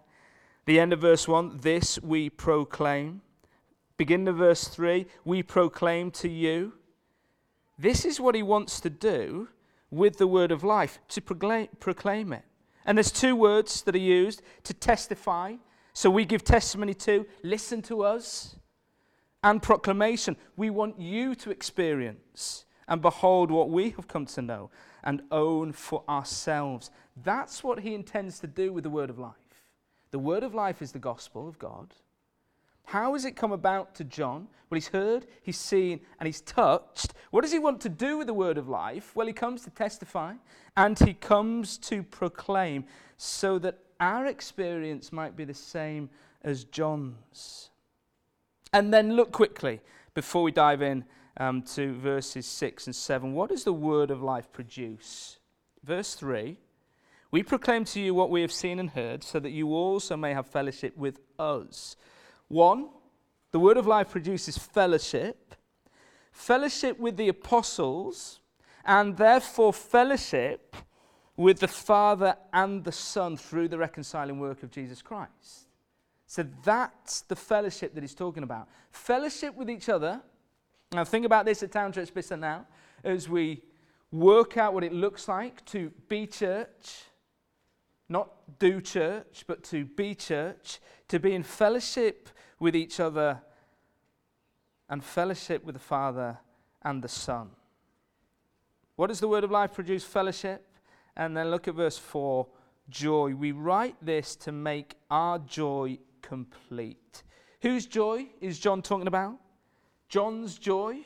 The 0.66 0.80
end 0.80 0.94
of 0.94 1.02
verse 1.02 1.28
1 1.28 1.58
this 1.62 2.00
we 2.02 2.30
proclaim. 2.30 3.22
Begin 3.98 4.28
of 4.28 4.38
verse 4.38 4.68
3 4.68 5.06
we 5.24 5.44
proclaim 5.44 6.12
to 6.12 6.30
you. 6.30 6.74
This 7.78 8.06
is 8.06 8.20
what 8.20 8.36
he 8.36 8.44
wants 8.44 8.80
to 8.82 8.90
do 8.90 9.50
with 9.96 10.18
the 10.18 10.28
word 10.28 10.52
of 10.52 10.64
life, 10.64 11.00
to 11.10 11.22
proclaim, 11.22 11.68
proclaim 11.80 12.34
it. 12.34 12.44
And 12.86 12.98
there's 12.98 13.12
two 13.12 13.36
words 13.36 13.82
that 13.84 13.96
are 13.96 14.00
used 14.00 14.42
to 14.64 14.74
testify. 14.74 15.56
So 15.94 16.10
we 16.10 16.26
give 16.26 16.44
testimony 16.44 16.94
to, 16.96 17.26
listen 17.42 17.82
to 17.84 18.04
us, 18.04 18.58
and 19.44 19.62
proclamation. 19.62 20.36
We 20.58 20.70
want 20.70 21.00
you 21.00 21.36
to 21.36 21.52
experience 21.52 22.66
and 22.88 23.02
behold 23.02 23.50
what 23.52 23.70
we 23.70 23.92
have 23.92 24.08
come 24.08 24.26
to 24.28 24.42
know 24.42 24.70
and 25.04 25.22
own 25.32 25.72
for 25.72 26.04
ourselves. 26.10 26.92
That's 27.24 27.64
what 27.64 27.80
he 27.80 27.94
intends 27.96 28.40
to 28.40 28.48
do 28.48 28.74
with 28.74 28.84
the 28.84 28.90
word 28.90 29.10
of 29.10 29.20
life. 29.20 29.34
The 30.12 30.20
word 30.20 30.44
of 30.44 30.54
life 30.54 30.82
is 30.82 30.92
the 30.92 31.00
gospel 31.00 31.48
of 31.48 31.60
God. 31.60 31.94
How 32.86 33.14
has 33.14 33.26
it 33.26 33.36
come 33.36 33.52
about 33.52 33.96
to 33.96 34.04
John? 34.04 34.48
Well, 34.70 34.78
he's 34.78 34.88
heard, 34.88 35.28
he's 35.44 35.60
seen, 35.60 36.02
and 36.20 36.28
he's 36.28 36.42
touched. 36.42 37.14
What 37.32 37.42
does 37.42 37.52
he 37.52 37.60
want 37.60 37.82
to 37.82 37.90
do 37.90 38.18
with 38.18 38.28
the 38.28 38.34
word 38.34 38.58
of 38.58 38.68
life? 38.68 39.16
Well, 39.16 39.28
he 39.28 39.34
comes 39.34 39.64
to 39.64 39.70
testify 39.70 40.34
and 40.76 40.98
he 40.98 41.14
comes 41.14 41.78
to 41.78 42.04
proclaim 42.04 42.86
so 43.18 43.60
that 43.60 43.80
our 44.00 44.26
experience 44.26 45.12
might 45.12 45.36
be 45.36 45.46
the 45.46 45.54
same 45.54 46.10
as 46.44 46.64
John's. 46.66 47.70
And 48.74 48.94
then 48.94 49.16
look 49.16 49.32
quickly 49.32 49.82
before 50.14 50.44
we 50.44 50.52
dive 50.52 50.82
in 50.82 51.06
um, 51.38 51.62
to 51.62 51.94
verses 51.94 52.46
6 52.46 52.88
and 52.88 52.96
7. 52.96 53.34
What 53.34 53.50
does 53.50 53.64
the 53.64 53.74
word 53.74 54.12
of 54.12 54.22
life 54.22 54.52
produce? 54.52 55.40
Verse 55.84 56.16
3 56.16 56.58
We 57.32 57.44
proclaim 57.44 57.86
to 57.86 58.02
you 58.02 58.14
what 58.14 58.30
we 58.30 58.42
have 58.42 58.52
seen 58.52 58.80
and 58.80 58.90
heard, 58.90 59.24
so 59.24 59.40
that 59.40 59.52
you 59.52 59.74
also 59.74 60.18
may 60.18 60.34
have 60.34 60.48
fellowship 60.48 60.98
with 60.98 61.20
us. 61.40 61.96
One, 62.48 62.90
the 63.52 63.60
word 63.60 63.78
of 63.78 63.88
life 63.88 64.12
produces 64.12 64.58
fellowship, 64.58 65.56
fellowship 66.32 67.00
with 67.00 67.18
the 67.18 67.30
apostles, 67.30 68.40
and 68.86 69.18
therefore 69.18 69.74
fellowship 69.74 70.76
with 71.38 71.60
the 71.60 71.68
Father 71.68 72.36
and 72.54 72.84
the 72.84 72.92
Son 72.92 73.36
through 73.36 73.68
the 73.68 73.78
reconciling 73.78 74.40
work 74.40 74.64
of 74.64 74.72
Jesus 74.72 75.02
Christ. 75.02 75.68
So 76.28 76.46
that's 76.64 77.22
the 77.22 77.36
fellowship 77.36 77.94
that 77.96 78.02
he's 78.02 78.16
talking 78.16 78.44
about. 78.44 78.68
Fellowship 78.92 79.56
with 79.56 79.70
each 79.70 79.90
other. 79.90 80.22
Now, 80.92 81.04
think 81.04 81.26
about 81.26 81.46
this 81.46 81.64
at 81.64 81.72
Town 81.72 81.92
Church 81.92 82.14
Bicester 82.14 82.38
now 82.38 82.66
as 83.04 83.30
we 83.30 83.62
work 84.12 84.58
out 84.58 84.74
what 84.74 84.84
it 84.84 84.94
looks 84.94 85.28
like 85.28 85.64
to 85.66 85.92
be 86.08 86.26
church, 86.26 87.04
not 88.08 88.60
do 88.60 88.82
church, 88.82 89.44
but 89.48 89.64
to 89.64 89.86
be 89.86 90.16
church, 90.16 90.80
to 91.08 91.20
be 91.20 91.34
in 91.34 91.44
fellowship 91.44 92.30
with 92.66 92.76
each 92.76 93.00
other 93.00 93.40
and 94.90 95.04
fellowship 95.04 95.64
with 95.64 95.76
the 95.76 95.80
Father 95.80 96.40
and 96.82 97.04
the 97.04 97.08
Son. 97.08 97.52
What 98.96 99.08
does 99.08 99.20
the 99.20 99.28
word 99.28 99.44
of 99.44 99.52
life 99.52 99.72
produce? 99.72 100.04
Fellowship. 100.04 100.66
And 101.16 101.38
then 101.38 101.52
look 101.52 101.68
at 101.68 101.76
verse 101.76 102.00
4 102.00 102.48
joy. 102.90 103.36
We 103.36 103.52
write 103.52 103.96
this 104.02 104.36
to 104.38 104.52
make 104.52 104.96
our 105.12 105.38
joy 105.38 106.00
complete. 106.24 107.22
Whose 107.62 107.86
joy 107.86 108.30
is 108.42 108.58
John 108.58 108.82
talking 108.82 109.08
about? 109.08 109.38
John's 110.10 110.58
joy? 110.58 111.02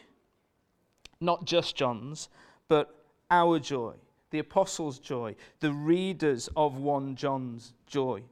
Not 1.19 1.43
just 1.43 1.75
John's, 1.75 2.29
but 2.69 3.03
our 3.29 3.59
joy, 3.59 3.95
the 4.31 4.39
apostles' 4.39 4.97
joy, 4.97 5.35
the 5.59 5.73
readers 5.73 6.47
of 6.55 6.77
1 6.77 7.17
John's 7.17 7.73
joy, 7.85 8.23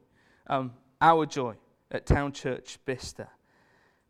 um, 0.46 0.72
our 1.02 1.26
joy 1.26 1.56
at 1.90 2.06
Town 2.06 2.32
Church 2.32 2.78
Bicester, 2.84 3.28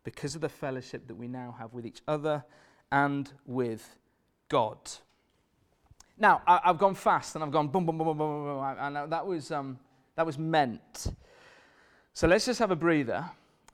because 0.05 0.35
of 0.35 0.41
the 0.41 0.49
fellowship 0.49 1.07
that 1.07 1.15
we 1.15 1.29
now 1.29 1.55
have 1.59 1.73
with 1.75 1.87
each 1.87 2.01
other 2.09 2.45
and 2.91 3.31
with 3.47 3.97
God. 4.49 4.79
Now, 6.19 6.43
I, 6.47 6.61
have 6.65 6.79
gone 6.79 6.95
fast 6.95 7.35
and 7.35 7.45
I've 7.45 7.53
gone 7.53 7.69
boom, 7.69 7.87
boom, 7.87 7.99
boom, 7.99 8.09
boom, 8.09 8.19
boom, 8.19 8.45
boom, 8.45 8.77
and 8.79 9.13
that 9.13 9.25
was, 9.25 9.53
um, 9.53 9.79
that 10.17 10.27
was 10.27 10.39
meant. 10.39 11.07
So 12.13 12.27
let's 12.27 12.47
just 12.47 12.59
have 12.59 12.73
a 12.73 12.77
breather. 12.77 13.25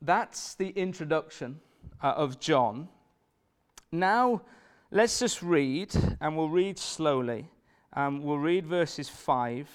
That's 0.02 0.54
the 0.54 0.68
introduction 0.70 1.60
uh, 2.02 2.08
of 2.08 2.38
John. 2.38 2.88
Now, 3.90 4.42
let's 4.90 5.18
just 5.18 5.42
read, 5.42 5.94
and 6.20 6.36
we'll 6.36 6.50
read 6.50 6.78
slowly. 6.78 7.48
Um, 7.94 8.22
we'll 8.22 8.38
read 8.38 8.66
verses 8.66 9.08
5 9.08 9.70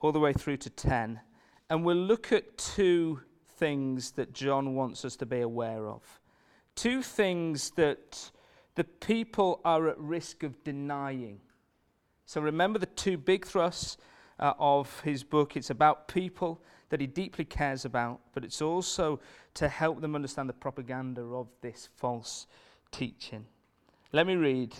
all 0.00 0.12
the 0.12 0.20
way 0.20 0.32
through 0.32 0.56
to 0.58 0.70
10, 0.70 1.20
and 1.70 1.84
we'll 1.84 1.96
look 1.96 2.32
at 2.32 2.58
two 2.58 3.20
things 3.56 4.12
that 4.12 4.32
John 4.32 4.74
wants 4.74 5.04
us 5.04 5.16
to 5.16 5.26
be 5.26 5.40
aware 5.40 5.88
of. 5.88 6.02
Two 6.74 7.02
things 7.02 7.70
that 7.70 8.30
the 8.74 8.84
people 8.84 9.60
are 9.64 9.88
at 9.88 9.98
risk 9.98 10.42
of 10.42 10.62
denying. 10.64 11.40
So 12.26 12.40
remember 12.40 12.78
the 12.78 12.86
two 12.86 13.16
big 13.16 13.46
thrusts 13.46 13.96
uh, 14.38 14.54
of 14.58 15.00
his 15.00 15.22
book. 15.22 15.56
It's 15.56 15.70
about 15.70 16.08
people 16.08 16.60
that 16.88 17.00
he 17.00 17.06
deeply 17.06 17.44
cares 17.44 17.84
about, 17.84 18.20
but 18.32 18.44
it's 18.44 18.60
also 18.60 19.20
to 19.54 19.68
help 19.68 20.00
them 20.00 20.14
understand 20.14 20.48
the 20.48 20.54
propaganda 20.54 21.22
of 21.22 21.48
this 21.60 21.88
false 21.96 22.46
teaching. 22.90 23.46
Let 24.12 24.26
me 24.26 24.36
read 24.36 24.74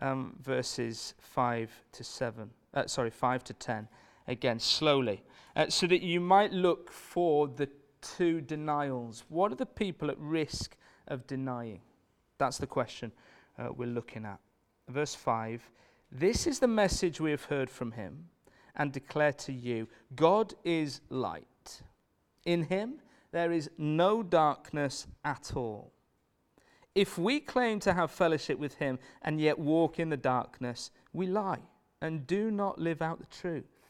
um, 0.00 0.36
verses 0.42 1.14
5 1.18 1.70
to 1.92 2.04
7, 2.04 2.50
uh, 2.74 2.86
sorry, 2.86 3.10
5 3.10 3.44
to 3.44 3.54
10 3.54 3.88
again, 4.26 4.58
slowly, 4.60 5.22
uh, 5.58 5.68
so 5.68 5.86
that 5.88 6.02
you 6.02 6.20
might 6.20 6.52
look 6.52 6.90
for 6.90 7.48
the 7.48 7.68
two 8.00 8.40
denials. 8.40 9.24
What 9.28 9.52
are 9.52 9.56
the 9.56 9.66
people 9.66 10.08
at 10.08 10.18
risk 10.18 10.76
of 11.08 11.26
denying? 11.26 11.80
That's 12.38 12.58
the 12.58 12.66
question 12.66 13.10
uh, 13.58 13.68
we're 13.76 13.88
looking 13.88 14.24
at. 14.24 14.38
Verse 14.88 15.16
5 15.16 15.68
This 16.12 16.46
is 16.46 16.60
the 16.60 16.68
message 16.68 17.20
we 17.20 17.32
have 17.32 17.44
heard 17.44 17.68
from 17.68 17.92
him 17.92 18.28
and 18.76 18.92
declare 18.92 19.32
to 19.32 19.52
you 19.52 19.88
God 20.14 20.54
is 20.64 21.00
light. 21.10 21.82
In 22.44 22.62
him 22.62 22.94
there 23.32 23.50
is 23.50 23.68
no 23.76 24.22
darkness 24.22 25.08
at 25.24 25.52
all. 25.56 25.92
If 26.94 27.18
we 27.18 27.40
claim 27.40 27.80
to 27.80 27.92
have 27.92 28.10
fellowship 28.10 28.58
with 28.58 28.74
him 28.74 28.98
and 29.22 29.40
yet 29.40 29.58
walk 29.58 29.98
in 29.98 30.08
the 30.08 30.16
darkness, 30.16 30.90
we 31.12 31.26
lie 31.26 31.60
and 32.00 32.26
do 32.26 32.50
not 32.50 32.78
live 32.78 33.02
out 33.02 33.18
the 33.18 33.26
truth. 33.26 33.77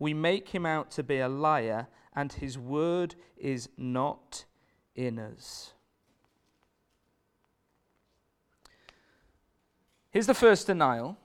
we 0.00 0.14
make 0.14 0.48
him 0.48 0.66
out 0.66 0.90
to 0.92 1.04
be 1.04 1.18
a 1.20 1.28
liar 1.28 1.86
and 2.16 2.32
his 2.32 2.58
word 2.58 3.14
is 3.36 3.68
not 3.76 4.44
in 4.96 5.20
us. 5.20 5.74
Here's 10.10 10.26
the 10.26 10.34
first 10.34 10.66
denial 10.66 11.16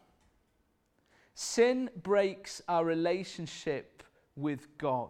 sin 1.33 1.89
breaks 2.01 2.61
our 2.67 2.85
relationship 2.85 4.03
with 4.35 4.77
God. 4.77 5.09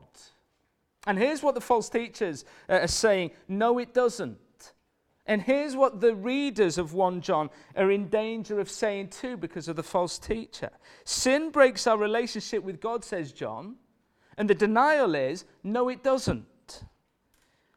And 1.05 1.19
here's 1.19 1.43
what 1.43 1.53
the 1.53 1.61
false 1.61 1.89
teachers 1.89 2.45
uh, 2.69 2.79
are 2.79 2.87
saying 2.87 3.31
no, 3.47 3.77
it 3.79 3.93
doesn't. 3.93 4.37
And 5.27 5.41
here's 5.41 5.75
what 5.75 6.01
the 6.01 6.13
readers 6.13 6.77
of 6.77 6.93
1 6.93 7.21
John 7.21 7.49
are 7.75 7.89
in 7.89 8.09
danger 8.09 8.59
of 8.59 8.69
saying 8.69 9.09
too 9.09 9.37
because 9.37 9.67
of 9.67 9.75
the 9.75 9.83
false 9.83 10.19
teacher. 10.19 10.69
Sin 11.03 11.49
breaks 11.49 11.87
our 11.87 11.97
relationship 11.97 12.63
with 12.63 12.79
God, 12.79 13.03
says 13.03 13.31
John. 13.31 13.75
And 14.37 14.49
the 14.49 14.55
denial 14.55 15.15
is 15.15 15.45
no, 15.63 15.89
it 15.89 16.03
doesn't. 16.03 16.83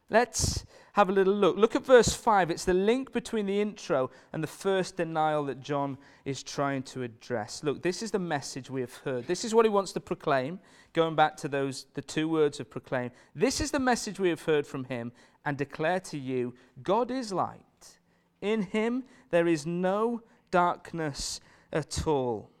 Let's 0.09 0.65
have 0.99 1.09
a 1.09 1.13
little 1.13 1.33
look. 1.33 1.55
Look 1.55 1.77
at 1.77 1.85
verse 1.85 2.13
5. 2.13 2.51
It's 2.51 2.65
the 2.65 2.73
link 2.73 3.13
between 3.13 3.45
the 3.45 3.61
intro 3.61 4.11
and 4.33 4.43
the 4.43 4.47
first 4.47 4.97
denial 4.97 5.45
that 5.45 5.61
John 5.61 5.97
is 6.25 6.43
trying 6.43 6.83
to 6.83 7.03
address. 7.03 7.63
Look, 7.63 7.81
this 7.81 8.03
is 8.03 8.11
the 8.11 8.19
message 8.19 8.69
we 8.69 8.81
have 8.81 8.93
heard. 8.93 9.25
This 9.25 9.45
is 9.45 9.55
what 9.55 9.65
he 9.65 9.69
wants 9.69 9.93
to 9.93 10.01
proclaim, 10.01 10.59
going 10.91 11.15
back 11.15 11.37
to 11.37 11.47
those 11.47 11.85
the 11.93 12.01
two 12.01 12.27
words 12.27 12.59
of 12.59 12.69
proclaim. 12.69 13.11
This 13.33 13.61
is 13.61 13.71
the 13.71 13.79
message 13.79 14.19
we 14.19 14.27
have 14.27 14.43
heard 14.43 14.67
from 14.67 14.83
him 14.83 15.13
and 15.45 15.57
declare 15.57 16.01
to 16.01 16.17
you 16.17 16.53
God 16.83 17.11
is 17.11 17.31
light. 17.31 17.99
In 18.41 18.63
him 18.63 19.05
there 19.31 19.47
is 19.47 19.65
no 19.65 20.21
darkness 20.51 21.39
at 21.71 22.07
all. 22.07 22.51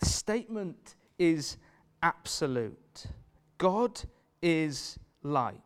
The 0.00 0.06
statement 0.06 0.94
is 1.18 1.56
absolute. 2.02 3.06
God 3.56 3.98
is 4.42 4.98
light. 5.22 5.62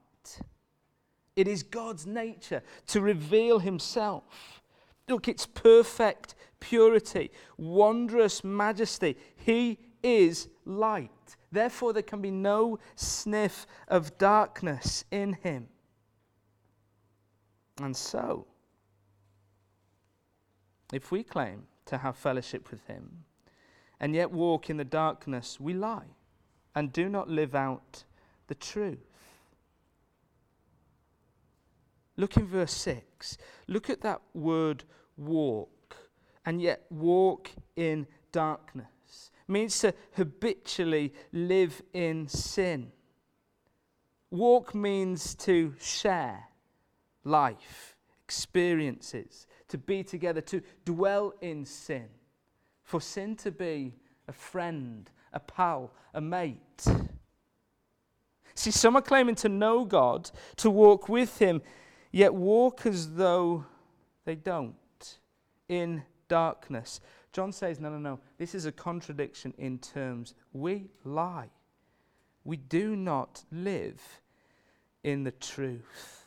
It 1.36 1.48
is 1.48 1.62
God's 1.62 2.06
nature 2.06 2.62
to 2.88 3.00
reveal 3.00 3.58
himself. 3.58 4.62
Look, 5.08 5.28
it's 5.28 5.46
perfect 5.46 6.34
purity, 6.60 7.30
wondrous 7.56 8.44
majesty. 8.44 9.16
He 9.36 9.78
is 10.02 10.48
light. 10.64 11.36
Therefore, 11.50 11.92
there 11.92 12.02
can 12.02 12.22
be 12.22 12.30
no 12.30 12.78
sniff 12.94 13.66
of 13.88 14.16
darkness 14.16 15.04
in 15.10 15.34
him. 15.34 15.68
And 17.80 17.96
so, 17.96 18.46
if 20.92 21.10
we 21.10 21.22
claim 21.22 21.64
to 21.86 21.98
have 21.98 22.16
fellowship 22.16 22.70
with 22.70 22.86
him 22.86 23.24
and 23.98 24.14
yet 24.14 24.30
walk 24.30 24.70
in 24.70 24.76
the 24.76 24.84
darkness, 24.84 25.58
we 25.58 25.74
lie 25.74 26.06
and 26.74 26.92
do 26.92 27.08
not 27.08 27.28
live 27.28 27.54
out 27.54 28.04
the 28.46 28.54
truth. 28.54 29.11
Look 32.16 32.36
in 32.36 32.46
verse 32.46 32.72
6. 32.72 33.38
Look 33.68 33.90
at 33.90 34.02
that 34.02 34.20
word 34.34 34.84
walk, 35.16 35.96
and 36.44 36.60
yet 36.60 36.84
walk 36.90 37.50
in 37.76 38.06
darkness. 38.32 39.30
It 39.48 39.52
means 39.52 39.78
to 39.80 39.94
habitually 40.14 41.12
live 41.32 41.82
in 41.92 42.28
sin. 42.28 42.92
Walk 44.30 44.74
means 44.74 45.34
to 45.36 45.74
share 45.80 46.44
life, 47.24 47.96
experiences, 48.24 49.46
to 49.68 49.78
be 49.78 50.02
together, 50.02 50.40
to 50.40 50.62
dwell 50.84 51.34
in 51.40 51.64
sin. 51.64 52.08
For 52.82 53.00
sin 53.00 53.36
to 53.36 53.50
be 53.50 53.94
a 54.28 54.32
friend, 54.32 55.10
a 55.32 55.40
pal, 55.40 55.92
a 56.14 56.20
mate. 56.20 56.86
See, 58.54 58.70
some 58.70 58.96
are 58.96 59.02
claiming 59.02 59.34
to 59.36 59.48
know 59.48 59.84
God, 59.84 60.30
to 60.56 60.70
walk 60.70 61.08
with 61.08 61.38
Him, 61.38 61.62
yet 62.12 62.32
walk 62.34 62.86
as 62.86 63.14
though 63.14 63.64
they 64.24 64.36
don't, 64.36 65.18
in 65.68 66.02
darkness. 66.28 67.00
John 67.32 67.50
says, 67.50 67.80
no, 67.80 67.90
no, 67.90 67.98
no, 67.98 68.20
this 68.38 68.54
is 68.54 68.66
a 68.66 68.72
contradiction 68.72 69.54
in 69.58 69.78
terms. 69.78 70.34
We 70.52 70.90
lie. 71.04 71.48
We 72.44 72.56
do 72.56 72.94
not 72.94 73.42
live 73.50 74.00
in 75.02 75.24
the 75.24 75.30
truth. 75.30 76.26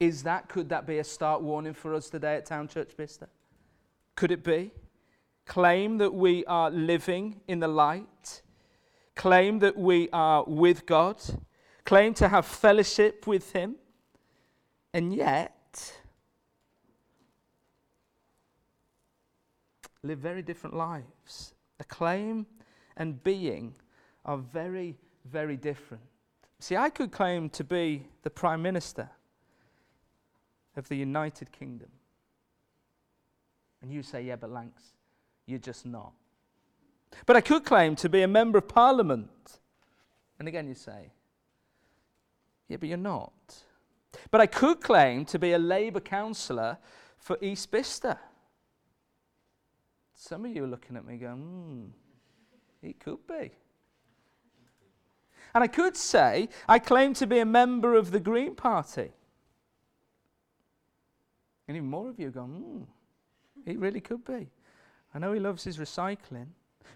Is 0.00 0.24
that, 0.24 0.48
could 0.48 0.70
that 0.70 0.86
be 0.86 0.98
a 0.98 1.04
start 1.04 1.42
warning 1.42 1.74
for 1.74 1.94
us 1.94 2.10
today 2.10 2.36
at 2.36 2.46
Town 2.46 2.66
Church 2.66 2.96
Bicester? 2.96 3.28
Could 4.16 4.32
it 4.32 4.42
be? 4.42 4.72
Claim 5.46 5.98
that 5.98 6.14
we 6.14 6.44
are 6.46 6.70
living 6.70 7.40
in 7.46 7.60
the 7.60 7.68
light, 7.68 8.42
claim 9.14 9.58
that 9.60 9.76
we 9.76 10.08
are 10.12 10.44
with 10.44 10.86
God, 10.86 11.20
claim 11.84 12.14
to 12.14 12.28
have 12.28 12.46
fellowship 12.46 13.26
with 13.26 13.52
Him, 13.52 13.76
and 14.92 15.14
yet 15.14 15.92
live 20.02 20.18
very 20.18 20.42
different 20.42 20.76
lives. 20.76 21.54
A 21.80 21.84
claim 21.84 22.46
and 22.96 23.22
being 23.22 23.74
are 24.24 24.36
very, 24.36 24.96
very 25.24 25.56
different. 25.56 26.02
See, 26.58 26.76
I 26.76 26.90
could 26.90 27.10
claim 27.10 27.48
to 27.50 27.64
be 27.64 28.06
the 28.22 28.30
Prime 28.30 28.62
Minister 28.62 29.10
of 30.76 30.88
the 30.88 30.96
United 30.96 31.50
Kingdom. 31.52 31.88
And 33.80 33.92
you 33.92 34.02
say, 34.02 34.22
yeah, 34.22 34.36
but 34.36 34.50
Lanks, 34.50 34.84
you're 35.46 35.58
just 35.58 35.84
not. 35.84 36.12
But 37.26 37.36
I 37.36 37.40
could 37.40 37.64
claim 37.64 37.96
to 37.96 38.08
be 38.08 38.22
a 38.22 38.28
member 38.28 38.58
of 38.58 38.68
parliament. 38.68 39.58
And 40.38 40.46
again, 40.46 40.68
you 40.68 40.74
say, 40.74 41.10
yeah, 42.72 42.78
but 42.78 42.88
you're 42.88 42.96
not. 42.96 43.54
But 44.30 44.40
I 44.40 44.46
could 44.46 44.80
claim 44.80 45.26
to 45.26 45.38
be 45.38 45.52
a 45.52 45.58
Labour 45.58 46.00
councillor 46.00 46.78
for 47.18 47.36
East 47.42 47.70
Bicester. 47.70 48.18
Some 50.14 50.46
of 50.46 50.56
you 50.56 50.64
are 50.64 50.68
looking 50.68 50.96
at 50.96 51.04
me 51.04 51.18
going, 51.18 51.36
hmm, 51.36 52.86
it 52.86 52.98
could 52.98 53.26
be. 53.26 53.50
And 55.54 55.62
I 55.62 55.66
could 55.66 55.98
say, 55.98 56.48
I 56.66 56.78
claim 56.78 57.12
to 57.14 57.26
be 57.26 57.40
a 57.40 57.44
member 57.44 57.94
of 57.94 58.10
the 58.10 58.20
Green 58.20 58.54
Party. 58.54 59.10
And 61.68 61.76
even 61.76 61.90
more 61.90 62.08
of 62.08 62.18
you 62.18 62.28
are 62.28 62.30
going, 62.30 62.52
hmm, 62.52 63.70
he 63.70 63.76
really 63.76 64.00
could 64.00 64.24
be. 64.24 64.48
I 65.14 65.18
know 65.18 65.34
he 65.34 65.40
loves 65.40 65.62
his 65.62 65.76
recycling. 65.76 66.46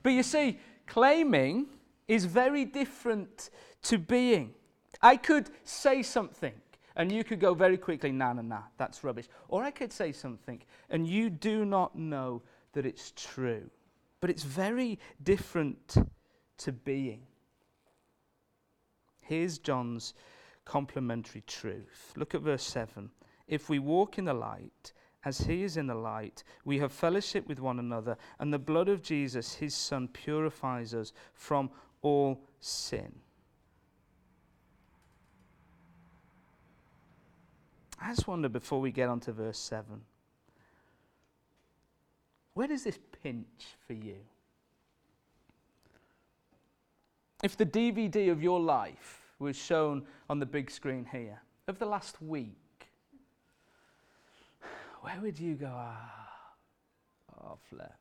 But 0.03 0.12
you 0.12 0.23
see, 0.23 0.59
claiming 0.87 1.67
is 2.09 2.25
very 2.25 2.65
different 2.65 3.51
to 3.83 3.99
being. 3.99 4.55
I 5.02 5.16
could 5.16 5.50
say 5.64 6.02
something 6.02 6.54
and 6.96 7.12
you 7.12 7.24
could 7.24 7.40
go 7.40 7.54
very 7.54 7.76
quickly, 7.76 8.11
nah, 8.12 8.32
nah, 8.32 8.42
nah, 8.42 8.62
that's 8.78 9.04
rubbish. 9.04 9.28
Or 9.48 9.62
I 9.62 9.70
could 9.70 9.92
say 9.92 10.12
something 10.12 10.62
and 10.90 11.06
you 11.06 11.30
do 11.30 11.64
not 11.64 11.96
know 11.96 12.42
that 12.72 12.87
it's 12.87 13.12
true. 13.16 13.70
But 14.20 14.30
it's 14.30 14.42
very 14.42 14.98
different 15.22 15.96
to 16.59 16.72
being. 16.72 17.22
Here's 19.20 19.59
John's 19.59 20.14
complementary 20.64 21.42
truth. 21.46 22.12
Look 22.16 22.35
at 22.35 22.42
verse 22.42 22.62
7. 22.62 23.11
If 23.48 23.68
we 23.68 23.78
walk 23.78 24.18
in 24.18 24.24
the 24.24 24.35
light, 24.35 24.92
as 25.24 25.38
he 25.38 25.64
is 25.64 25.76
in 25.76 25.87
the 25.87 25.94
light, 25.94 26.44
we 26.64 26.78
have 26.78 26.92
fellowship 26.92 27.48
with 27.48 27.61
one 27.61 27.78
another, 27.78 28.16
and 28.38 28.52
the 28.52 28.59
blood 28.59 28.88
of 28.88 29.02
Jesus, 29.02 29.54
his 29.54 29.74
Son, 29.74 30.09
purifies 30.09 30.94
us 30.94 31.12
from 31.35 31.70
all 32.02 32.40
sin. 32.61 33.12
I 38.00 38.11
just 38.11 38.28
wonder 38.28 38.48
before 38.48 38.80
we 38.80 38.90
get 38.90 39.09
on 39.09 39.20
to 39.20 39.32
verse 39.32 39.59
7 39.59 40.02
where 42.56 42.66
does 42.66 42.85
this 42.85 42.98
pinch 43.22 43.76
for 43.87 43.92
you? 43.92 44.16
If 47.44 47.54
the 47.54 47.66
DVD 47.66 48.32
of 48.32 48.42
your 48.42 48.59
life 48.59 49.20
was 49.38 49.56
shown 49.56 50.06
on 50.30 50.38
the 50.38 50.46
big 50.46 50.70
screen 50.70 51.06
here, 51.12 51.38
of 51.68 51.78
the 51.78 51.85
last 51.85 52.22
week, 52.22 52.88
where 55.02 55.20
would 55.20 55.38
you 55.38 55.52
go? 55.52 55.70
Ah, 55.70 56.54
oh, 57.44 57.59
Flair. 57.68 57.92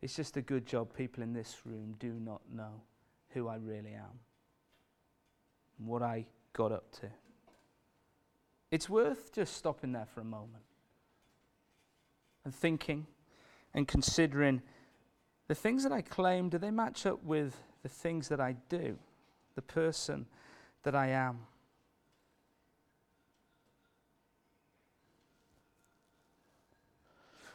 It's 0.00 0.14
just 0.14 0.36
a 0.36 0.42
good 0.42 0.64
job 0.64 0.94
people 0.96 1.24
in 1.24 1.32
this 1.32 1.56
room 1.64 1.96
do 1.98 2.12
not 2.24 2.42
know 2.54 2.82
who 3.30 3.48
I 3.48 3.56
really 3.56 3.94
am 3.94 4.20
and 5.76 5.88
what 5.88 6.02
I 6.02 6.24
got 6.52 6.70
up 6.70 6.88
to. 7.00 7.08
It's 8.72 8.88
worth 8.88 9.34
just 9.34 9.54
stopping 9.54 9.92
there 9.92 10.06
for 10.06 10.22
a 10.22 10.24
moment 10.24 10.64
and 12.42 12.54
thinking 12.54 13.06
and 13.74 13.86
considering 13.86 14.62
the 15.46 15.54
things 15.54 15.82
that 15.82 15.92
I 15.92 16.00
claim, 16.00 16.48
do 16.48 16.56
they 16.56 16.70
match 16.70 17.04
up 17.04 17.22
with 17.22 17.54
the 17.82 17.90
things 17.90 18.28
that 18.28 18.40
I 18.40 18.56
do, 18.70 18.96
the 19.56 19.62
person 19.62 20.24
that 20.84 20.94
I 20.94 21.08
am? 21.08 21.40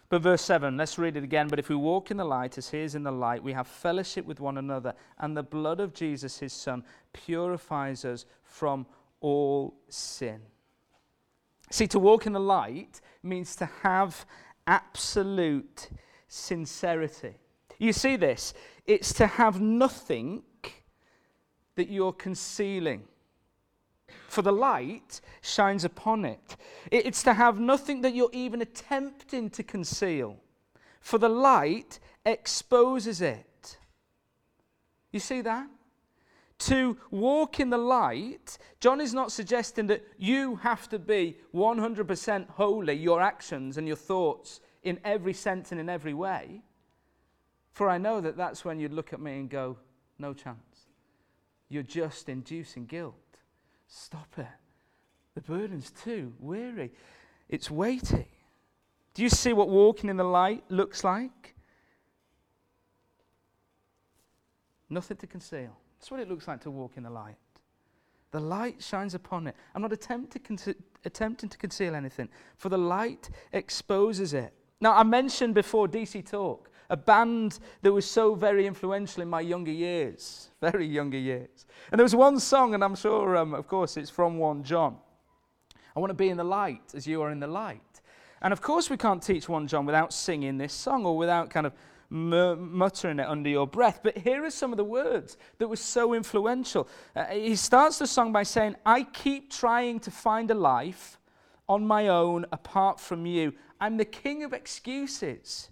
But 0.10 0.22
verse 0.22 0.44
7, 0.44 0.78
let's 0.78 1.00
read 1.00 1.18
it 1.18 1.24
again. 1.24 1.48
But 1.48 1.58
if 1.58 1.68
we 1.68 1.76
walk 1.76 2.12
in 2.12 2.18
the 2.18 2.26
light 2.26 2.60
as 2.60 2.70
he 2.70 2.78
is 2.78 2.94
in 2.94 3.02
the 3.02 3.12
light, 3.12 3.42
we 3.42 3.54
have 3.54 3.66
fellowship 3.66 4.28
with 4.28 4.40
one 4.40 4.60
another, 4.60 4.94
and 5.18 5.36
the 5.36 5.42
blood 5.42 5.80
of 5.80 5.96
Jesus, 5.96 6.38
his 6.38 6.54
son, 6.54 6.84
purifies 7.12 8.06
us 8.06 8.28
from 8.44 8.86
all 9.20 9.74
sin. 9.90 10.42
See, 11.70 11.88
to 11.88 12.00
walk 12.00 12.26
in 12.26 12.34
the 12.34 12.40
light 12.40 13.02
means 13.24 13.56
to 13.58 13.66
have 13.84 14.26
absolute 14.66 15.90
sincerity. 16.28 17.36
You 17.78 17.94
see 17.94 18.16
this? 18.16 18.54
It's 18.86 19.14
to 19.14 19.28
have 19.28 19.62
nothing 19.62 20.44
that 21.76 21.90
you're 21.90 22.14
concealing 22.14 23.04
for 24.28 24.42
the 24.42 24.52
light 24.52 25.22
shines 25.42 25.84
upon 25.84 26.26
it. 26.26 26.56
It's 26.92 27.24
to 27.24 27.34
have 27.34 27.60
nothing 27.60 28.02
that 28.02 28.14
you're 28.14 28.30
even 28.34 28.62
attempting 28.62 29.50
to 29.52 29.64
conceal, 29.64 30.38
for 31.02 31.18
the 31.18 31.30
light 31.30 32.00
exposes 32.26 33.22
it. 33.22 33.78
You 35.12 35.20
see 35.20 35.42
that? 35.42 35.68
To 36.60 36.98
walk 37.12 37.60
in 37.60 37.70
the 37.70 37.78
light, 37.78 38.58
John 38.80 39.00
is 39.00 39.14
not 39.14 39.32
suggesting 39.32 39.88
that 39.88 40.04
you 40.18 40.56
have 40.58 40.90
to 40.90 40.98
be 40.98 41.38
100% 41.54 42.50
holy, 42.50 42.94
your 42.96 43.22
actions 43.22 43.78
and 43.78 43.88
your 43.88 43.96
thoughts 43.96 44.60
in 44.84 45.00
every 45.04 45.34
sense 45.34 45.72
and 45.72 45.80
in 45.80 45.88
every 45.88 46.14
way. 46.14 46.64
For 47.72 47.90
I 47.90 48.00
know 48.00 48.22
that 48.22 48.38
that's 48.38 48.66
when 48.66 48.80
you'd 48.80 48.94
look 48.94 49.14
at 49.14 49.20
me 49.20 49.34
and 49.34 49.50
go, 49.50 49.78
no 50.18 50.34
chance. 50.34 50.88
You're 51.70 51.84
just 51.84 52.28
inducing 52.28 52.88
guilt. 52.88 53.16
Stop 53.88 54.34
it. 54.38 54.48
The 55.36 55.42
burden's 55.42 55.92
too 55.92 56.34
weary. 56.40 56.92
It's 57.50 57.70
weighty. 57.70 58.28
Do 59.14 59.22
you 59.22 59.30
see 59.30 59.54
what 59.54 59.70
walking 59.70 60.10
in 60.10 60.18
the 60.18 60.24
light 60.24 60.64
looks 60.70 61.04
like? 61.04 61.56
Nothing 64.90 65.18
to 65.18 65.28
conceal. 65.28 65.78
That's 66.00 66.12
what 66.12 66.20
it 66.20 66.30
looks 66.30 66.48
like 66.48 66.62
to 66.62 66.72
walk 66.72 66.94
in 66.96 67.04
the 67.04 67.10
light. 67.10 67.36
The 68.32 68.40
light 68.40 68.84
shines 68.84 69.14
upon 69.14 69.48
it. 69.48 69.56
I'm 69.74 69.82
not 69.82 69.94
attempt 69.94 70.34
to 70.34 70.76
attempting 71.06 71.50
to 71.50 71.58
conceal 71.58 71.96
anything, 71.96 72.30
for 72.58 72.70
the 72.70 72.78
light 72.78 73.30
exposes 73.54 74.34
it. 74.34 74.54
Now, 74.80 74.94
I 74.94 75.04
mentioned 75.04 75.56
before 75.56 75.88
DC 75.88 76.30
Talk, 76.30 76.70
a 76.90 76.98
band 76.98 77.60
that 77.82 77.92
was 77.92 78.06
so 78.06 78.36
very 78.36 78.68
influential 78.68 79.24
in 79.24 79.30
my 79.30 79.42
younger 79.42 79.72
years, 79.72 80.50
very 80.62 80.86
younger 80.86 81.18
years. 81.18 81.66
And 81.92 82.00
there 82.00 82.06
was 82.06 82.16
one 82.16 82.40
song, 82.40 82.74
and 82.74 82.84
I'm 82.84 82.96
sure, 82.96 83.38
um, 83.38 83.54
of 83.54 83.68
course, 83.68 83.98
it's 83.98 84.10
from 84.10 84.38
1 84.38 84.64
John. 84.64 84.98
I 85.96 86.00
want 86.00 86.12
to 86.12 86.16
be 86.16 86.30
in 86.30 86.38
the 86.38 86.44
light 86.44 86.94
as 86.94 87.08
you 87.08 87.22
are 87.22 87.32
in 87.32 87.40
the 87.40 87.48
light. 87.48 87.82
And 88.42 88.54
of 88.54 88.62
course, 88.62 88.90
we 88.90 88.98
can't 88.98 89.22
teach 89.22 89.50
1 89.50 89.68
John 89.68 89.86
without 89.86 90.14
singing 90.14 90.58
this 90.58 90.74
song 90.74 91.06
or 91.06 91.18
without 91.18 91.50
kind 91.50 91.66
of 91.66 91.74
muttering 92.10 93.20
it 93.20 93.28
under 93.28 93.50
your 93.50 93.68
breath. 93.68 94.00
But 94.04 94.18
here 94.18 94.44
are 94.46 94.50
some 94.50 94.72
of 94.72 94.78
the 94.78 94.84
words 94.84 95.38
that 95.58 95.68
were 95.68 95.76
so 95.76 96.14
influential. 96.14 96.88
Uh, 97.16 97.26
he 97.26 97.56
starts 97.56 98.00
the 98.00 98.08
song 98.08 98.32
by 98.32 98.44
saying, 98.44 98.76
I 98.86 99.04
keep 99.04 99.52
trying 99.52 100.00
to 100.02 100.12
find 100.12 100.50
a 100.52 100.56
life 100.56 101.20
on 101.68 101.86
my 101.86 102.08
own 102.08 102.46
apart 102.52 103.00
from 103.00 103.26
you. 103.26 103.54
I'm 103.80 103.98
the 103.98 104.06
king 104.06 104.44
of 104.44 104.54
excuses. 104.54 105.70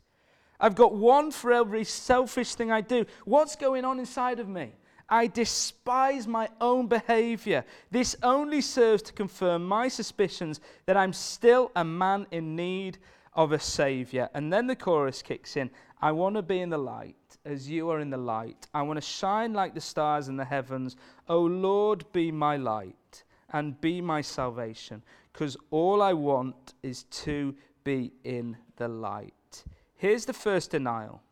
I've 0.60 0.76
got 0.76 0.96
one 0.96 1.32
for 1.32 1.52
every 1.52 1.84
selfish 1.84 2.56
thing 2.56 2.72
I 2.72 2.82
do. 2.82 3.06
What's 3.26 3.56
going 3.56 3.86
on 3.86 4.00
inside 4.00 4.40
of 4.40 4.48
me? 4.48 4.74
I 5.08 5.28
despise 5.28 6.28
my 6.28 6.50
own 6.60 6.88
behavior. 6.88 7.64
This 7.92 8.16
only 8.24 8.62
serves 8.62 9.04
to 9.04 9.14
confirm 9.14 9.66
my 9.66 9.88
suspicions 9.88 10.60
that 10.88 10.98
I'm 10.98 11.14
still 11.14 11.72
a 11.76 11.84
man 11.84 12.26
in 12.32 12.56
need 12.56 12.98
of 13.34 13.52
a 13.52 13.60
savior. 13.60 14.30
And 14.34 14.52
then 14.52 14.66
the 14.66 14.76
chorus 14.76 15.22
kicks 15.22 15.58
in 15.58 15.70
I 16.06 16.12
want 16.12 16.36
to 16.36 16.44
be 16.44 16.60
in 16.62 16.70
the 16.70 16.78
light 16.78 17.16
as 17.46 17.68
you 17.68 17.90
are 17.90 18.00
in 18.00 18.12
the 18.12 18.18
light. 18.18 18.68
I 18.76 18.84
want 18.84 18.98
to 18.98 19.02
shine 19.02 19.54
like 19.54 19.74
the 19.74 19.82
stars 19.82 20.28
in 20.28 20.38
the 20.38 20.46
heavens. 20.46 20.96
O 21.28 21.40
Lord, 21.40 22.06
be 22.14 22.32
my 22.32 22.58
light 22.58 23.24
and 23.54 23.82
be 23.82 24.02
my 24.02 24.22
salvation, 24.22 25.02
because 25.34 25.58
all 25.72 26.04
I 26.04 26.14
want 26.14 26.76
is 26.84 27.06
to 27.26 27.56
be 27.84 28.12
in 28.24 28.56
the 28.76 28.88
light. 28.88 29.64
Here's 29.96 30.26
the 30.26 30.34
first 30.34 30.70
denial 30.70 31.24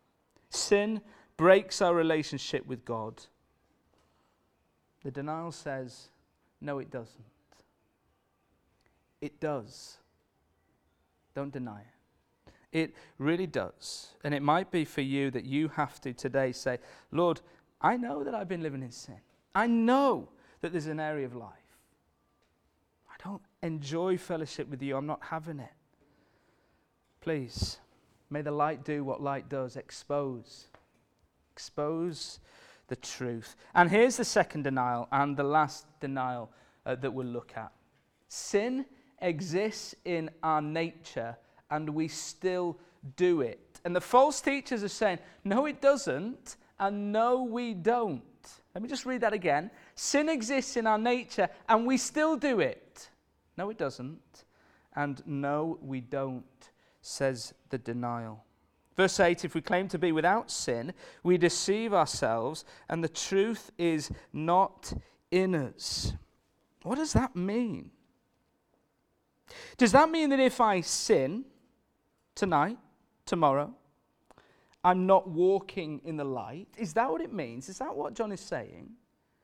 sin 0.49 1.01
breaks 1.37 1.79
our 1.79 1.93
relationship 1.93 2.65
with 2.65 2.83
God. 2.83 3.21
The 5.03 5.11
denial 5.11 5.51
says, 5.51 6.09
no, 6.61 6.79
it 6.79 6.89
doesn't. 6.89 7.23
It 9.21 9.39
does. 9.39 9.97
Don't 11.35 11.53
deny 11.53 11.81
it. 11.81 11.92
It 12.73 12.93
really 13.19 13.47
does. 13.47 14.07
And 14.23 14.33
it 14.33 14.41
might 14.41 14.71
be 14.71 14.83
for 14.83 15.01
you 15.01 15.31
that 15.31 15.45
you 15.45 15.69
have 15.69 16.01
to 16.01 16.11
today 16.11 16.51
say, 16.51 16.79
Lord, 17.11 17.39
I 17.79 17.95
know 17.95 18.23
that 18.23 18.33
I've 18.33 18.49
been 18.49 18.63
living 18.63 18.81
in 18.81 18.91
sin. 18.91 19.19
I 19.55 19.67
know 19.67 20.27
that 20.61 20.71
there's 20.71 20.87
an 20.87 20.99
area 20.99 21.25
of 21.25 21.35
life. 21.35 21.53
I 23.07 23.29
don't 23.29 23.43
enjoy 23.61 24.17
fellowship 24.17 24.69
with 24.69 24.81
you. 24.81 24.97
I'm 24.97 25.05
not 25.05 25.21
having 25.21 25.59
it. 25.59 25.71
Please, 27.21 27.77
may 28.29 28.41
the 28.41 28.51
light 28.51 28.83
do 28.83 29.03
what 29.03 29.21
light 29.21 29.47
does 29.47 29.77
expose. 29.77 30.65
Expose 31.53 32.39
the 32.87 32.95
truth. 32.95 33.55
And 33.75 33.89
here's 33.89 34.17
the 34.17 34.25
second 34.25 34.63
denial 34.63 35.07
and 35.11 35.37
the 35.37 35.43
last 35.43 35.85
denial 35.99 36.49
uh, 36.85 36.95
that 36.95 37.13
we'll 37.13 37.27
look 37.27 37.53
at 37.55 37.71
sin 38.33 38.83
exists 39.21 39.93
in 40.05 40.29
our 40.41 40.61
nature 40.61 41.37
and 41.69 41.89
we 41.89 42.07
still 42.07 42.77
do 43.15 43.41
it. 43.41 43.79
And 43.85 43.95
the 43.95 44.01
false 44.01 44.41
teachers 44.41 44.83
are 44.83 44.89
saying, 44.89 45.19
no, 45.43 45.65
it 45.65 45.81
doesn't, 45.81 46.57
and 46.79 47.11
no, 47.11 47.43
we 47.43 47.73
don't. 47.73 48.21
Let 48.73 48.81
me 48.81 48.89
just 48.89 49.05
read 49.05 49.21
that 49.21 49.33
again. 49.33 49.69
Sin 49.95 50.29
exists 50.29 50.77
in 50.77 50.87
our 50.87 50.97
nature, 50.97 51.49
and 51.69 51.85
we 51.85 51.97
still 51.97 52.37
do 52.37 52.59
it. 52.59 53.09
No, 53.57 53.69
it 53.69 53.77
doesn't, 53.77 54.45
and 54.95 55.21
no, 55.25 55.77
we 55.81 56.01
don't, 56.01 56.43
says 57.01 57.53
the 57.69 57.77
denial. 57.77 58.43
Verse 58.95 59.19
8 59.19 59.45
If 59.45 59.55
we 59.55 59.61
claim 59.61 59.87
to 59.89 59.99
be 59.99 60.11
without 60.11 60.49
sin, 60.49 60.93
we 61.23 61.37
deceive 61.37 61.93
ourselves, 61.93 62.65
and 62.89 63.03
the 63.03 63.09
truth 63.09 63.71
is 63.77 64.11
not 64.31 64.93
in 65.31 65.55
us. 65.55 66.13
What 66.83 66.95
does 66.95 67.13
that 67.13 67.35
mean? 67.35 67.91
Does 69.77 69.91
that 69.91 70.09
mean 70.09 70.29
that 70.29 70.39
if 70.39 70.59
I 70.59 70.81
sin, 70.81 71.45
tonight, 72.35 72.77
tomorrow. 73.25 73.73
I'm 74.83 75.05
not 75.05 75.29
walking 75.29 76.01
in 76.03 76.17
the 76.17 76.25
light. 76.25 76.67
Is 76.77 76.93
that 76.93 77.09
what 77.09 77.21
it 77.21 77.31
means? 77.31 77.69
Is 77.69 77.77
that 77.77 77.95
what 77.95 78.13
John 78.13 78.31
is 78.31 78.41
saying? 78.41 78.89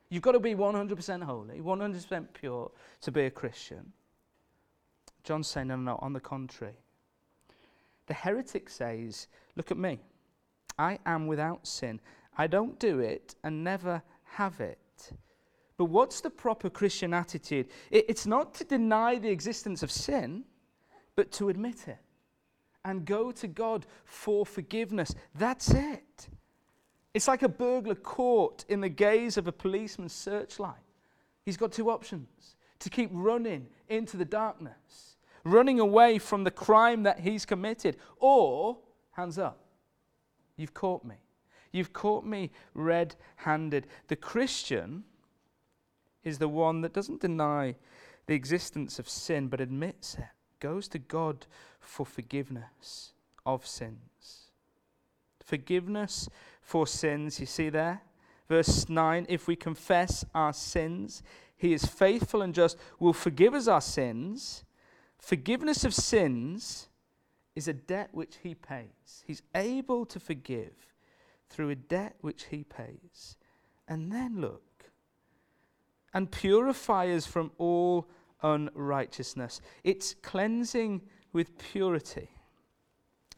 You've 0.09 0.23
got 0.23 0.33
to 0.33 0.39
be 0.39 0.55
100% 0.55 1.23
holy, 1.23 1.59
100% 1.59 2.27
pure 2.33 2.71
to 3.01 3.11
be 3.11 3.25
a 3.25 3.31
Christian. 3.31 3.93
John's 5.23 5.47
saying, 5.47 5.67
no, 5.67 5.75
no, 5.75 5.99
on 6.01 6.13
the 6.13 6.19
contrary. 6.19 6.73
The 8.07 8.13
heretic 8.15 8.69
says, 8.69 9.27
Look 9.55 9.71
at 9.71 9.77
me. 9.77 9.99
I 10.77 10.97
am 11.05 11.27
without 11.27 11.67
sin. 11.67 11.99
I 12.37 12.47
don't 12.47 12.79
do 12.79 12.99
it 12.99 13.35
and 13.43 13.63
never 13.63 14.01
have 14.23 14.59
it. 14.61 14.79
But 15.77 15.85
what's 15.85 16.21
the 16.21 16.29
proper 16.29 16.69
Christian 16.69 17.13
attitude? 17.13 17.67
It, 17.91 18.05
it's 18.09 18.25
not 18.25 18.53
to 18.55 18.63
deny 18.63 19.19
the 19.19 19.29
existence 19.29 19.83
of 19.83 19.91
sin, 19.91 20.43
but 21.15 21.31
to 21.33 21.49
admit 21.49 21.87
it 21.87 21.99
and 22.89 23.05
go 23.05 23.31
to 23.31 23.47
God 23.47 23.85
for 24.03 24.45
forgiveness. 24.45 25.13
That's 25.35 25.69
it. 25.69 26.27
It's 27.13 27.27
like 27.27 27.43
a 27.43 27.49
burglar 27.49 27.93
caught 27.93 28.65
in 28.67 28.81
the 28.81 28.89
gaze 28.89 29.37
of 29.37 29.47
a 29.47 29.51
policeman's 29.51 30.13
searchlight. 30.13 30.73
He's 31.45 31.57
got 31.57 31.71
two 31.71 31.91
options 31.91 32.55
to 32.79 32.89
keep 32.89 33.11
running 33.13 33.67
into 33.89 34.17
the 34.17 34.25
darkness, 34.25 35.17
running 35.43 35.79
away 35.79 36.17
from 36.17 36.43
the 36.43 36.51
crime 36.51 37.03
that 37.03 37.19
he's 37.19 37.45
committed, 37.45 37.97
or 38.17 38.79
hands 39.11 39.37
up. 39.37 39.59
You've 40.57 40.73
caught 40.73 41.05
me. 41.05 41.15
You've 41.71 41.93
caught 41.93 42.25
me 42.25 42.49
red 42.73 43.15
handed. 43.35 43.85
The 44.07 44.15
Christian 44.15 45.03
is 46.23 46.39
the 46.39 46.49
one 46.49 46.81
that 46.81 46.93
doesn't 46.93 47.21
deny 47.21 47.75
the 48.25 48.33
existence 48.33 48.97
of 48.97 49.07
sin 49.07 49.47
but 49.47 49.61
admits 49.61 50.15
it 50.15 50.38
goes 50.59 50.87
to 50.89 50.99
God 50.99 51.45
for 51.79 52.05
forgiveness 52.05 53.13
of 53.45 53.65
sins. 53.65 54.51
Forgiveness 55.43 56.29
for 56.61 56.85
sins, 56.85 57.39
you 57.39 57.45
see 57.45 57.69
there? 57.69 58.01
Verse 58.47 58.89
9 58.89 59.25
If 59.29 59.47
we 59.47 59.55
confess 59.55 60.25
our 60.33 60.53
sins, 60.53 61.23
he 61.57 61.73
is 61.73 61.85
faithful 61.85 62.41
and 62.41 62.53
just, 62.53 62.77
will 62.99 63.13
forgive 63.13 63.53
us 63.53 63.67
our 63.67 63.81
sins. 63.81 64.63
Forgiveness 65.17 65.83
of 65.83 65.93
sins 65.93 66.87
is 67.55 67.67
a 67.67 67.73
debt 67.73 68.09
which 68.13 68.37
he 68.41 68.55
pays. 68.55 69.23
He's 69.25 69.41
able 69.53 70.05
to 70.05 70.19
forgive 70.19 70.73
through 71.49 71.69
a 71.69 71.75
debt 71.75 72.15
which 72.21 72.45
he 72.45 72.63
pays. 72.63 73.35
And 73.87 74.11
then 74.11 74.39
look, 74.39 74.61
and 76.13 76.31
purify 76.31 77.07
us 77.07 77.25
from 77.25 77.51
all 77.57 78.07
unrighteousness. 78.41 79.61
It's 79.83 80.15
cleansing 80.21 81.01
with 81.33 81.57
purity. 81.57 82.29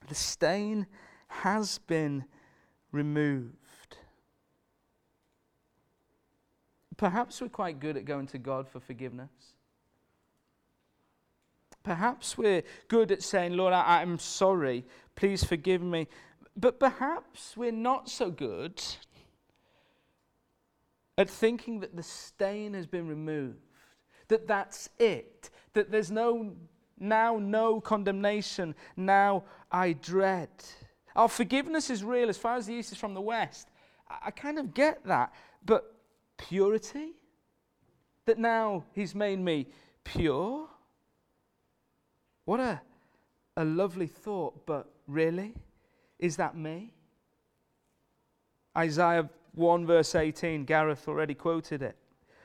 The 0.07 0.15
stain 0.15 0.87
has 1.27 1.77
been 1.79 2.25
removed. 2.91 3.55
Perhaps 6.97 7.41
we're 7.41 7.49
quite 7.49 7.79
good 7.79 7.97
at 7.97 8.05
going 8.05 8.27
to 8.27 8.37
God 8.37 8.67
for 8.67 8.79
forgiveness. 8.79 9.31
Perhaps 11.83 12.37
we're 12.37 12.61
good 12.87 13.11
at 13.11 13.23
saying, 13.23 13.57
Lord, 13.57 13.73
I, 13.73 14.03
am 14.03 14.19
sorry, 14.19 14.85
please 15.15 15.43
forgive 15.43 15.81
me. 15.81 16.07
But 16.55 16.79
perhaps 16.79 17.57
we're 17.57 17.71
not 17.71 18.07
so 18.07 18.29
good 18.29 18.81
at 21.17 21.29
thinking 21.29 21.79
that 21.79 21.95
the 21.95 22.03
stain 22.03 22.73
has 22.75 22.85
been 22.85 23.07
removed 23.07 23.70
that 24.31 24.47
that's 24.47 24.89
it, 24.97 25.49
that 25.73 25.91
there's 25.91 26.09
no 26.09 26.55
now 26.97 27.37
no 27.37 27.81
condemnation, 27.81 28.73
now 28.95 29.43
I 29.71 29.93
dread. 29.93 30.49
Our 31.15 31.27
forgiveness 31.27 31.89
is 31.89 32.03
real 32.03 32.29
as 32.29 32.37
far 32.37 32.55
as 32.55 32.67
the 32.67 32.73
east 32.73 32.91
is 32.91 32.97
from 32.97 33.13
the 33.13 33.21
west. 33.21 33.67
I, 34.09 34.27
I 34.27 34.31
kind 34.31 34.57
of 34.57 34.73
get 34.73 35.03
that, 35.05 35.33
but 35.65 35.95
purity? 36.37 37.13
That 38.25 38.37
now 38.37 38.85
he's 38.93 39.13
made 39.13 39.39
me 39.39 39.67
pure? 40.03 40.67
What 42.45 42.59
a, 42.59 42.81
a 43.57 43.65
lovely 43.65 44.07
thought, 44.07 44.65
but 44.65 44.93
really? 45.07 45.55
Is 46.19 46.37
that 46.37 46.55
me? 46.55 46.93
Isaiah 48.77 49.29
1, 49.55 49.85
verse 49.85 50.15
18, 50.15 50.63
Gareth 50.63 51.07
already 51.07 51.33
quoted 51.33 51.81
it 51.81 51.97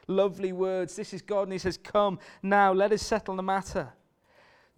lovely 0.06 0.52
words. 0.52 0.96
This 0.96 1.12
is 1.12 1.22
God, 1.22 1.42
and 1.44 1.52
He 1.52 1.58
says, 1.58 1.78
Come 1.78 2.18
now, 2.42 2.72
let 2.72 2.92
us 2.92 3.02
settle 3.02 3.36
the 3.36 3.42
matter. 3.42 3.92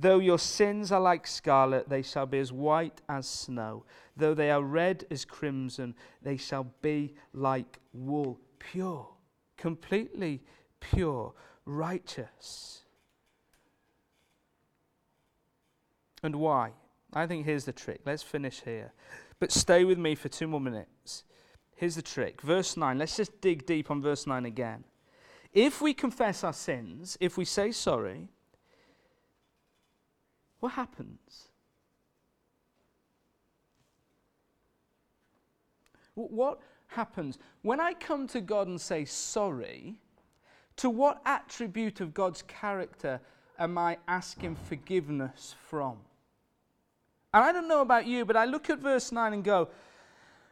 Though 0.00 0.20
your 0.20 0.38
sins 0.38 0.92
are 0.92 1.00
like 1.00 1.26
scarlet, 1.26 1.88
they 1.88 2.02
shall 2.02 2.26
be 2.26 2.38
as 2.38 2.52
white 2.52 3.00
as 3.08 3.26
snow. 3.26 3.84
Though 4.16 4.34
they 4.34 4.50
are 4.50 4.62
red 4.62 5.04
as 5.10 5.24
crimson, 5.24 5.94
they 6.22 6.36
shall 6.36 6.72
be 6.82 7.14
like 7.32 7.78
wool. 7.92 8.38
Pure, 8.60 9.08
completely 9.56 10.40
pure, 10.80 11.34
righteous. 11.64 12.82
And 16.22 16.36
why? 16.36 16.72
I 17.12 17.26
think 17.26 17.44
here's 17.44 17.64
the 17.64 17.72
trick. 17.72 18.00
Let's 18.04 18.22
finish 18.22 18.62
here. 18.64 18.92
But 19.40 19.52
stay 19.52 19.84
with 19.84 19.98
me 19.98 20.14
for 20.14 20.28
two 20.28 20.46
more 20.46 20.60
minutes. 20.60 21.24
Here's 21.76 21.94
the 21.94 22.02
trick. 22.02 22.42
Verse 22.42 22.76
9. 22.76 22.98
Let's 22.98 23.16
just 23.16 23.40
dig 23.40 23.64
deep 23.66 23.90
on 23.90 24.02
verse 24.02 24.26
9 24.26 24.44
again. 24.44 24.84
If 25.52 25.80
we 25.80 25.94
confess 25.94 26.44
our 26.44 26.52
sins, 26.52 27.16
if 27.20 27.37
we 27.37 27.44
say 27.44 27.72
sorry, 27.72 28.28
what 30.61 30.72
happens? 30.72 31.48
What 36.14 36.61
happens? 36.88 37.38
When 37.62 37.80
I 37.80 37.94
come 37.94 38.26
to 38.28 38.40
God 38.40 38.66
and 38.66 38.80
say 38.80 39.04
sorry, 39.04 40.00
to 40.76 40.90
what 40.90 41.20
attribute 41.24 42.00
of 42.00 42.14
God's 42.14 42.42
character 42.42 43.20
am 43.58 43.78
I 43.78 43.98
asking 44.06 44.56
forgiveness 44.56 45.54
from? 45.68 45.98
And 47.34 47.44
I 47.44 47.52
don't 47.52 47.68
know 47.68 47.82
about 47.82 48.06
you, 48.06 48.24
but 48.24 48.37
I 48.37 48.44
look 48.46 48.70
at 48.70 48.78
verse 48.78 49.12
9 49.12 49.32
and 49.32 49.44
go, 49.44 49.68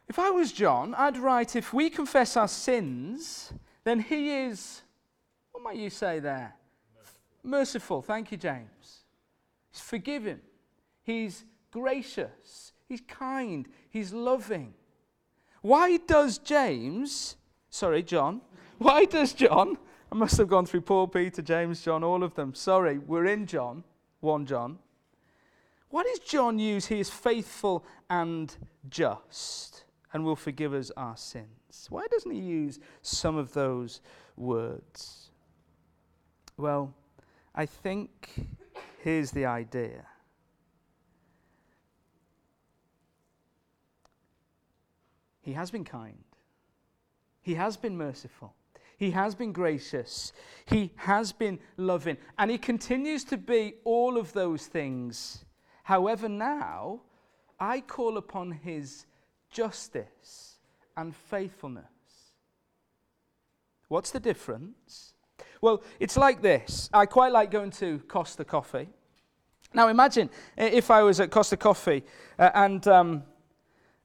if 0.07 0.19
I 0.19 0.29
was 0.29 0.51
John, 0.51 0.93
I'd 0.95 1.17
write, 1.17 1.55
if 1.55 1.73
we 1.73 1.89
confess 1.89 2.37
our 2.37 2.47
sins, 2.47 3.51
then 3.83 3.99
he 3.99 4.31
is 4.31 4.83
what 5.57 5.73
might 5.73 5.81
you 5.81 5.89
say 5.89 6.19
there? 6.19 6.53
Merciful. 7.43 8.03
Thank 8.03 8.31
you, 8.31 8.37
James. 8.37 9.05
He's 9.71 9.81
forgiving. 9.81 10.39
He's 11.01 11.45
gracious. 11.71 12.73
He's 12.87 13.01
kind. 13.01 13.67
He's 13.89 14.13
loving. 14.13 14.75
Why 15.63 15.97
does 15.97 16.37
James, 16.37 17.37
sorry, 17.71 18.03
John, 18.03 18.41
why 18.77 19.05
does 19.05 19.33
John, 19.33 19.79
I 20.11 20.15
must 20.15 20.37
have 20.37 20.47
gone 20.47 20.67
through 20.67 20.81
Paul, 20.81 21.07
Peter, 21.07 21.41
James, 21.41 21.81
John, 21.81 22.03
all 22.03 22.21
of 22.21 22.35
them. 22.35 22.53
Sorry, 22.53 22.99
we're 22.99 23.25
in 23.25 23.47
John, 23.47 23.83
1 24.19 24.45
John. 24.45 24.77
Why 25.89 26.03
does 26.03 26.19
John 26.19 26.59
use 26.59 26.85
he 26.85 26.99
is 26.99 27.09
faithful 27.09 27.83
and 28.11 28.55
just 28.89 29.85
and 30.13 30.23
will 30.23 30.35
forgive 30.35 30.75
us 30.75 30.91
our 30.95 31.17
sins? 31.17 31.87
Why 31.89 32.05
doesn't 32.11 32.29
he 32.29 32.41
use 32.41 32.79
some 33.01 33.37
of 33.37 33.53
those 33.53 34.01
words? 34.35 35.26
Well, 36.57 36.93
I 37.53 37.67
think 37.67 38.47
here's 39.03 39.31
the 39.31 39.45
idea. 39.45 40.05
He 45.41 45.53
has 45.53 45.71
been 45.71 45.85
kind. 45.85 46.23
He 47.41 47.53
has 47.53 47.77
been 47.77 47.95
merciful. 47.95 48.53
He 48.97 49.11
has 49.11 49.35
been 49.35 49.51
gracious. 49.53 50.33
He 50.65 50.91
has 50.95 51.31
been 51.31 51.59
loving. 51.77 52.17
And 52.37 52.49
he 52.49 52.57
continues 52.57 53.23
to 53.25 53.37
be 53.37 53.75
all 53.85 54.17
of 54.17 54.33
those 54.33 54.65
things. 54.65 55.45
However, 55.83 56.27
now 56.27 57.01
I 57.59 57.81
call 57.81 58.17
upon 58.17 58.51
his 58.51 59.05
justice 59.51 60.57
and 60.97 61.15
faithfulness. 61.15 61.85
What's 63.87 64.11
the 64.11 64.19
difference? 64.19 65.13
Well, 65.61 65.81
it's 65.99 66.17
like 66.17 66.41
this. 66.41 66.89
I 66.93 67.05
quite 67.05 67.31
like 67.31 67.51
going 67.51 67.71
to 67.71 67.99
Costa 68.07 68.45
Coffee. 68.45 68.89
Now, 69.73 69.87
imagine 69.87 70.29
if 70.57 70.89
I 70.91 71.01
was 71.03 71.19
at 71.19 71.29
Costa 71.29 71.57
Coffee 71.57 72.03
uh, 72.39 72.49
and 72.53 72.87
um, 72.87 73.23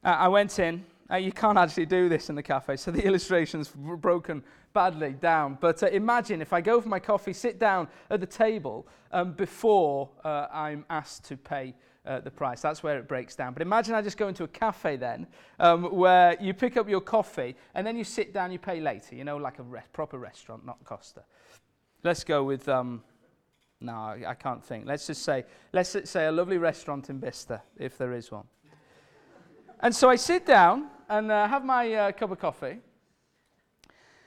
I 0.03 0.29
went 0.29 0.59
in 0.59 0.85
uh, 1.13 1.17
you 1.17 1.33
can't 1.33 1.59
actually 1.59 1.85
do 1.85 2.09
this 2.09 2.31
in 2.31 2.35
the 2.35 2.43
cafe, 2.43 2.77
so 2.77 2.91
the 2.91 3.03
illustration's 3.07 3.69
broken 3.69 4.43
badly 4.73 5.13
down. 5.13 5.59
But 5.61 5.83
uh, 5.83 5.89
imagine 5.89 6.41
if 6.41 6.53
I 6.55 6.63
go 6.63 6.81
for 6.81 6.89
my 6.89 6.99
coffee, 6.99 7.35
sit 7.35 7.59
down 7.59 7.89
at 8.09 8.21
the 8.21 8.27
table 8.27 8.87
um, 9.11 9.33
before 9.33 10.09
uh, 10.25 10.47
I'm 10.51 10.87
asked 10.89 11.25
to 11.27 11.37
pay 11.37 11.75
uh, 12.07 12.21
the 12.21 12.31
price. 12.31 12.61
That's 12.61 12.83
where 12.83 12.99
it 12.99 13.09
breaks 13.09 13.37
down. 13.37 13.53
But 13.53 13.63
imagine 13.63 13.95
I 13.95 14.03
just 14.03 14.17
go 14.17 14.29
into 14.29 14.45
a 14.45 14.49
cafe 14.49 14.97
then, 14.97 15.27
um, 15.61 15.85
where 15.85 16.37
you 16.41 16.55
pick 16.55 16.77
up 16.77 16.89
your 16.89 17.01
coffee 17.01 17.57
and 17.75 17.87
then 17.87 17.97
you 17.97 18.05
sit 18.05 18.35
down, 18.35 18.53
you 18.53 18.59
pay 18.59 18.81
later, 18.81 19.15
you 19.15 19.25
know, 19.25 19.37
like 19.37 19.59
a 19.59 19.63
re- 19.63 19.83
proper 19.93 20.19
restaurant, 20.19 20.67
not 20.67 20.83
Costa. 20.85 21.23
Let's 22.03 22.25
go 22.25 22.43
with, 22.43 22.69
um, 22.69 23.03
no, 23.81 23.93
I 23.93 24.35
can't 24.35 24.65
think. 24.65 24.87
Let's 24.87 25.07
just 25.07 25.23
say, 25.23 25.45
let's 25.73 25.97
say 26.05 26.27
a 26.27 26.33
lovely 26.33 26.59
restaurant 26.59 27.11
in 27.11 27.19
Bicester, 27.19 27.63
if 27.79 27.97
there 27.99 28.13
is 28.13 28.31
one. 28.31 28.45
And 29.81 29.95
so 29.95 30.09
I 30.09 30.17
sit 30.17 30.47
down 30.47 30.89
and 31.09 31.31
uh, 31.31 31.49
have 31.49 31.65
my 31.65 31.93
uh, 31.93 32.13
cup 32.13 32.31
of 32.31 32.39
coffee. 32.39 32.79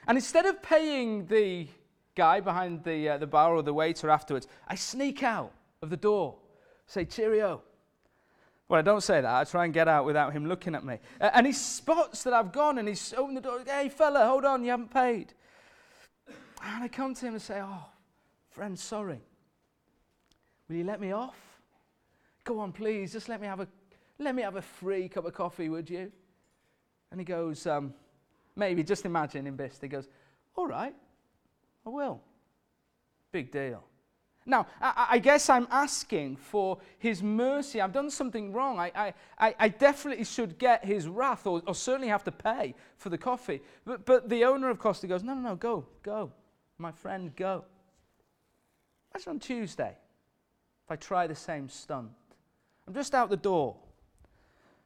And 0.08 0.18
instead 0.18 0.46
of 0.46 0.62
paying 0.62 1.26
the 1.26 1.68
guy 2.16 2.40
behind 2.40 2.84
the, 2.84 3.10
uh, 3.10 3.18
the 3.18 3.28
bar 3.28 3.56
or 3.56 3.64
the 3.64 3.74
waiter 3.74 4.10
afterwards, 4.10 4.48
I 4.68 4.76
sneak 4.76 5.24
out 5.24 5.52
of 5.82 5.90
the 5.90 5.98
door, 5.98 6.36
say, 6.88 7.06
cheerio. 7.06 7.62
Well, 8.68 8.80
I 8.80 8.82
don't 8.82 9.02
say 9.02 9.22
that. 9.22 9.34
I 9.34 9.44
try 9.44 9.66
and 9.66 9.74
get 9.74 9.88
out 9.88 10.06
without 10.06 10.34
him 10.34 10.48
looking 10.48 10.74
at 10.74 10.84
me. 10.84 11.00
And 11.20 11.46
he 11.46 11.54
spots 11.54 12.24
that 12.24 12.34
I've 12.34 12.52
gone 12.52 12.80
and 12.80 12.88
he's 12.88 13.14
opened 13.16 13.38
the 13.38 13.42
door. 13.42 13.62
Hey, 13.66 13.90
fella, 13.90 14.26
hold 14.26 14.44
on, 14.44 14.64
you 14.64 14.72
haven't 14.72 14.92
paid. 14.92 15.34
And 16.64 16.84
I 16.84 16.88
come 16.88 17.14
to 17.14 17.26
him 17.26 17.34
and 17.34 17.42
say, 17.42 17.62
Oh, 17.62 17.86
friend, 18.50 18.78
sorry. 18.78 19.20
Will 20.68 20.78
you 20.78 20.84
let 20.84 21.00
me 21.00 21.12
off? 21.12 21.38
Go 22.44 22.60
on, 22.60 22.72
please, 22.72 23.12
just 23.12 23.30
let 23.30 23.40
me 23.40 23.46
have 23.48 23.60
a 23.60 23.68
let 24.18 24.34
me 24.34 24.42
have 24.42 24.56
a 24.56 24.62
free 24.62 25.10
cup 25.10 25.26
of 25.26 25.34
coffee, 25.34 25.70
would 25.70 25.90
you? 25.90 26.12
And 27.12 27.20
he 27.20 27.26
goes, 27.26 27.68
um, 27.68 27.94
Maybe, 28.56 28.84
just 28.84 29.06
imagine 29.06 29.46
in 29.48 29.56
Bicester. 29.56 29.86
He 29.86 29.90
goes, 29.90 30.08
All 30.56 30.68
right, 30.68 30.96
I 31.86 31.90
will. 31.90 32.22
Big 33.32 33.52
deal. 33.52 33.84
Now, 34.46 34.68
I, 34.80 35.08
I, 35.12 35.20
guess 35.20 35.50
I'm 35.50 35.68
asking 35.72 36.36
for 36.36 36.78
his 37.00 37.24
mercy. 37.24 37.82
I've 37.82 37.94
done 37.94 38.12
something 38.12 38.54
wrong. 38.54 38.78
I, 38.80 39.14
I, 39.40 39.56
I 39.58 39.70
definitely 39.70 40.24
should 40.24 40.60
get 40.60 40.86
his 40.86 41.08
wrath 41.08 41.48
or, 41.48 41.64
or, 41.66 41.74
certainly 41.74 42.10
have 42.10 42.24
to 42.26 42.32
pay 42.32 42.76
for 42.98 43.10
the 43.10 43.18
coffee. 43.18 43.62
But, 43.86 44.06
but 44.06 44.30
the 44.30 44.46
owner 44.46 44.70
of 44.70 44.78
Costa 44.78 45.08
goes, 45.08 45.24
No, 45.24 45.34
no, 45.34 45.42
no, 45.42 45.56
go, 45.56 45.86
go. 46.04 46.32
My 46.78 46.92
friend, 46.92 47.36
go. 47.36 47.66
That's 49.14 49.28
on 49.28 49.40
Tuesday. 49.40 49.96
If 50.86 50.92
I 50.92 50.96
try 50.96 51.26
the 51.26 51.36
same 51.36 51.68
stunt, 51.68 52.12
I'm 52.88 52.94
just 52.94 53.16
out 53.16 53.32
the 53.32 53.38
door. 53.38 53.76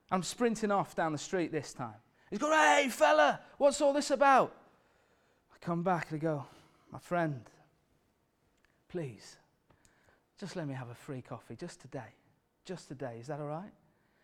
I'm 0.10 0.24
sprinting 0.24 0.72
off 0.72 0.96
down 0.96 1.12
the 1.12 1.18
street 1.18 1.52
this 1.52 1.74
time. 1.74 1.96
He's 2.30 2.40
going, 2.40 2.54
hey, 2.54 2.88
fella, 2.90 3.42
what's 3.58 3.82
all 3.82 3.92
this 3.92 4.12
about? 4.12 4.56
I 5.52 5.58
come 5.60 5.84
back 5.84 6.12
and 6.12 6.22
I 6.22 6.24
go, 6.24 6.46
my 6.92 7.00
friend, 7.00 7.42
please, 8.88 9.36
just 10.40 10.56
let 10.56 10.68
me 10.68 10.74
have 10.74 10.90
a 10.90 10.96
free 10.96 11.22
coffee 11.22 11.56
just 11.56 11.82
today. 11.82 12.14
Just 12.66 12.88
today. 12.88 13.18
Is 13.20 13.28
that 13.28 13.40
all 13.40 13.48
right? 13.48 13.72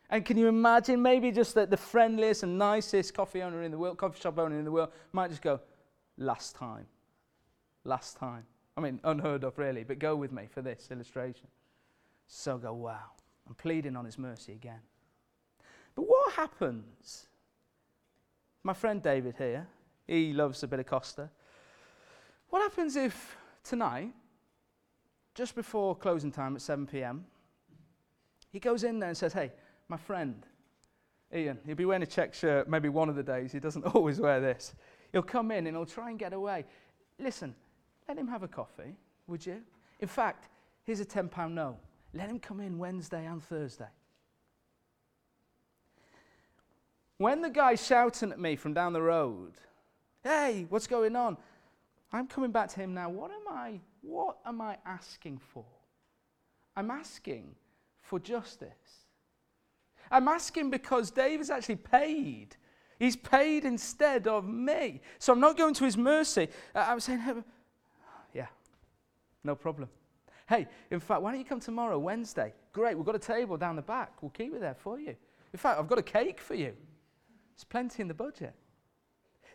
And 0.09 0.23
can 0.23 0.37
you 0.37 0.47
imagine 0.47 1.01
maybe 1.01 1.31
just 1.31 1.55
that 1.55 1.69
the 1.69 1.77
friendliest 1.77 2.43
and 2.43 2.57
nicest 2.57 3.13
coffee 3.13 3.41
owner 3.41 3.63
in 3.63 3.71
the 3.71 3.77
world, 3.77 3.97
coffee 3.97 4.19
shop 4.19 4.37
owner 4.37 4.57
in 4.57 4.63
the 4.63 4.71
world, 4.71 4.89
might 5.11 5.29
just 5.29 5.41
go, 5.41 5.59
last 6.17 6.55
time. 6.55 6.85
Last 7.83 8.17
time. 8.17 8.45
I 8.77 8.81
mean, 8.81 8.99
unheard 9.03 9.43
of, 9.43 9.57
really, 9.57 9.83
but 9.83 9.99
go 9.99 10.15
with 10.15 10.31
me 10.31 10.47
for 10.49 10.61
this 10.61 10.89
illustration. 10.91 11.47
So 12.27 12.57
go, 12.57 12.73
wow. 12.73 13.11
I'm 13.47 13.55
pleading 13.55 13.95
on 13.95 14.05
his 14.05 14.17
mercy 14.17 14.53
again. 14.53 14.79
But 15.95 16.03
what 16.03 16.33
happens? 16.33 17.27
My 18.63 18.73
friend 18.73 19.01
David 19.01 19.35
here, 19.37 19.67
he 20.07 20.33
loves 20.33 20.63
a 20.63 20.67
bit 20.67 20.79
of 20.79 20.85
Costa. 20.85 21.29
What 22.49 22.61
happens 22.61 22.95
if 22.95 23.37
tonight, 23.63 24.13
just 25.35 25.53
before 25.53 25.95
closing 25.95 26.31
time 26.31 26.55
at 26.55 26.61
7 26.61 26.87
p.m., 26.87 27.25
he 28.51 28.59
goes 28.59 28.83
in 28.83 28.99
there 28.99 29.09
and 29.09 29.17
says, 29.17 29.33
Hey, 29.33 29.51
my 29.89 29.97
friend, 29.97 30.45
Ian, 31.33 31.59
he'll 31.65 31.75
be 31.75 31.85
wearing 31.85 32.03
a 32.03 32.07
check 32.07 32.33
shirt 32.33 32.69
maybe 32.69 32.89
one 32.89 33.09
of 33.09 33.15
the 33.15 33.23
days. 33.23 33.51
He 33.51 33.59
doesn't 33.59 33.83
always 33.95 34.19
wear 34.19 34.39
this. 34.39 34.73
He'll 35.11 35.21
come 35.21 35.51
in 35.51 35.67
and 35.67 35.75
he'll 35.75 35.85
try 35.85 36.09
and 36.09 36.17
get 36.17 36.33
away. 36.33 36.65
Listen, 37.19 37.53
let 38.07 38.17
him 38.17 38.27
have 38.27 38.43
a 38.43 38.47
coffee, 38.47 38.95
would 39.27 39.45
you? 39.45 39.61
In 39.99 40.07
fact, 40.07 40.47
here's 40.85 41.01
a 41.01 41.05
£10 41.05 41.51
no. 41.51 41.77
Let 42.13 42.29
him 42.29 42.39
come 42.39 42.61
in 42.61 42.77
Wednesday 42.77 43.25
and 43.25 43.43
Thursday. 43.43 43.89
When 47.17 47.41
the 47.41 47.49
guy's 47.49 47.85
shouting 47.85 48.31
at 48.31 48.39
me 48.39 48.55
from 48.55 48.73
down 48.73 48.93
the 48.93 49.01
road, 49.01 49.53
hey, 50.23 50.65
what's 50.69 50.87
going 50.87 51.15
on? 51.15 51.37
I'm 52.11 52.27
coming 52.27 52.51
back 52.51 52.69
to 52.69 52.79
him 52.79 52.93
now. 52.93 53.09
What 53.09 53.31
am 53.31 53.53
I, 53.53 53.79
what 54.05 54.37
am 54.45 54.61
I 54.61 54.77
asking 54.85 55.39
for? 55.53 55.65
I'm 56.75 56.91
asking 56.91 57.55
for 58.01 58.19
justice. 58.19 58.69
I'm 60.11 60.27
asking 60.27 60.69
because 60.69 61.11
David's 61.11 61.49
actually 61.49 61.77
paid. 61.77 62.55
He's 62.99 63.15
paid 63.15 63.65
instead 63.65 64.27
of 64.27 64.45
me. 64.47 65.01
So 65.19 65.33
I'm 65.33 65.39
not 65.39 65.57
going 65.57 65.73
to 65.75 65.85
his 65.85 65.97
mercy. 65.97 66.47
Uh, 66.73 66.85
I'm 66.87 66.99
saying, 66.99 67.43
yeah, 68.33 68.47
no 69.43 69.55
problem. 69.55 69.89
Hey, 70.47 70.67
in 70.91 70.99
fact, 70.99 71.21
why 71.21 71.31
don't 71.31 71.39
you 71.39 71.45
come 71.45 71.59
tomorrow, 71.59 71.97
Wednesday? 71.97 72.53
Great, 72.71 72.95
we've 72.95 73.05
got 73.05 73.15
a 73.15 73.19
table 73.19 73.57
down 73.57 73.75
the 73.75 73.81
back. 73.81 74.21
We'll 74.21 74.29
keep 74.29 74.53
it 74.53 74.61
there 74.61 74.75
for 74.75 74.99
you. 74.99 75.15
In 75.53 75.57
fact, 75.57 75.79
I've 75.79 75.87
got 75.87 75.97
a 75.97 76.03
cake 76.03 76.39
for 76.39 76.53
you. 76.53 76.73
There's 77.55 77.63
plenty 77.63 78.01
in 78.01 78.07
the 78.07 78.13
budget. 78.13 78.53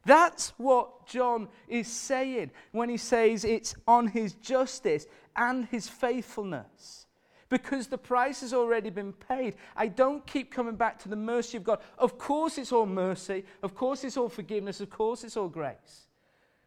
That's 0.05 0.51
what 0.57 1.07
John 1.07 1.49
is 1.69 1.89
saying 1.89 2.51
when 2.73 2.89
he 2.89 2.97
says 2.97 3.45
it's 3.45 3.75
on 3.87 4.09
his 4.09 4.35
justice 4.35 5.07
and 5.37 5.67
his 5.67 5.89
faithfulness. 5.89 7.07
Because 7.49 7.89
the 7.89 7.99
price 7.99 8.43
has 8.43 8.55
already 8.55 8.91
been 8.91 9.13
paid. 9.13 9.57
I 9.77 9.89
don't 9.89 10.25
keep 10.25 10.53
coming 10.53 10.77
back 10.77 11.01
to 11.01 11.09
the 11.09 11.17
mercy 11.17 11.57
of 11.57 11.65
God. 11.65 11.81
Of 11.99 12.17
course, 12.17 12.59
it's 12.59 12.71
all 12.71 12.87
mercy. 12.87 13.45
Of 13.63 13.75
course, 13.75 14.05
it's 14.05 14.17
all 14.17 14.29
forgiveness. 14.29 14.81
Of 14.81 14.89
course, 14.89 15.25
it's 15.25 15.37
all 15.37 15.49
grace. 15.49 16.07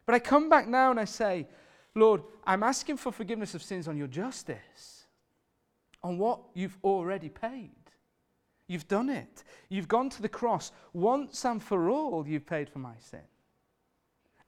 But 0.04 0.14
I 0.14 0.18
come 0.18 0.50
back 0.50 0.68
now 0.68 0.90
and 0.90 1.00
I 1.00 1.06
say, 1.06 1.48
Lord, 1.94 2.22
I'm 2.46 2.62
asking 2.62 2.98
for 2.98 3.12
forgiveness 3.12 3.54
of 3.54 3.62
sins 3.62 3.88
on 3.88 3.96
your 3.96 4.08
justice, 4.08 5.06
on 6.02 6.18
what 6.18 6.40
you've 6.52 6.76
already 6.84 7.30
paid. 7.30 7.70
You've 8.66 8.88
done 8.88 9.10
it. 9.10 9.44
You've 9.68 9.88
gone 9.88 10.08
to 10.10 10.22
the 10.22 10.28
cross. 10.28 10.72
Once 10.92 11.44
and 11.44 11.62
for 11.62 11.90
all, 11.90 12.26
you've 12.26 12.46
paid 12.46 12.68
for 12.68 12.78
my 12.78 12.94
sin. 12.98 13.20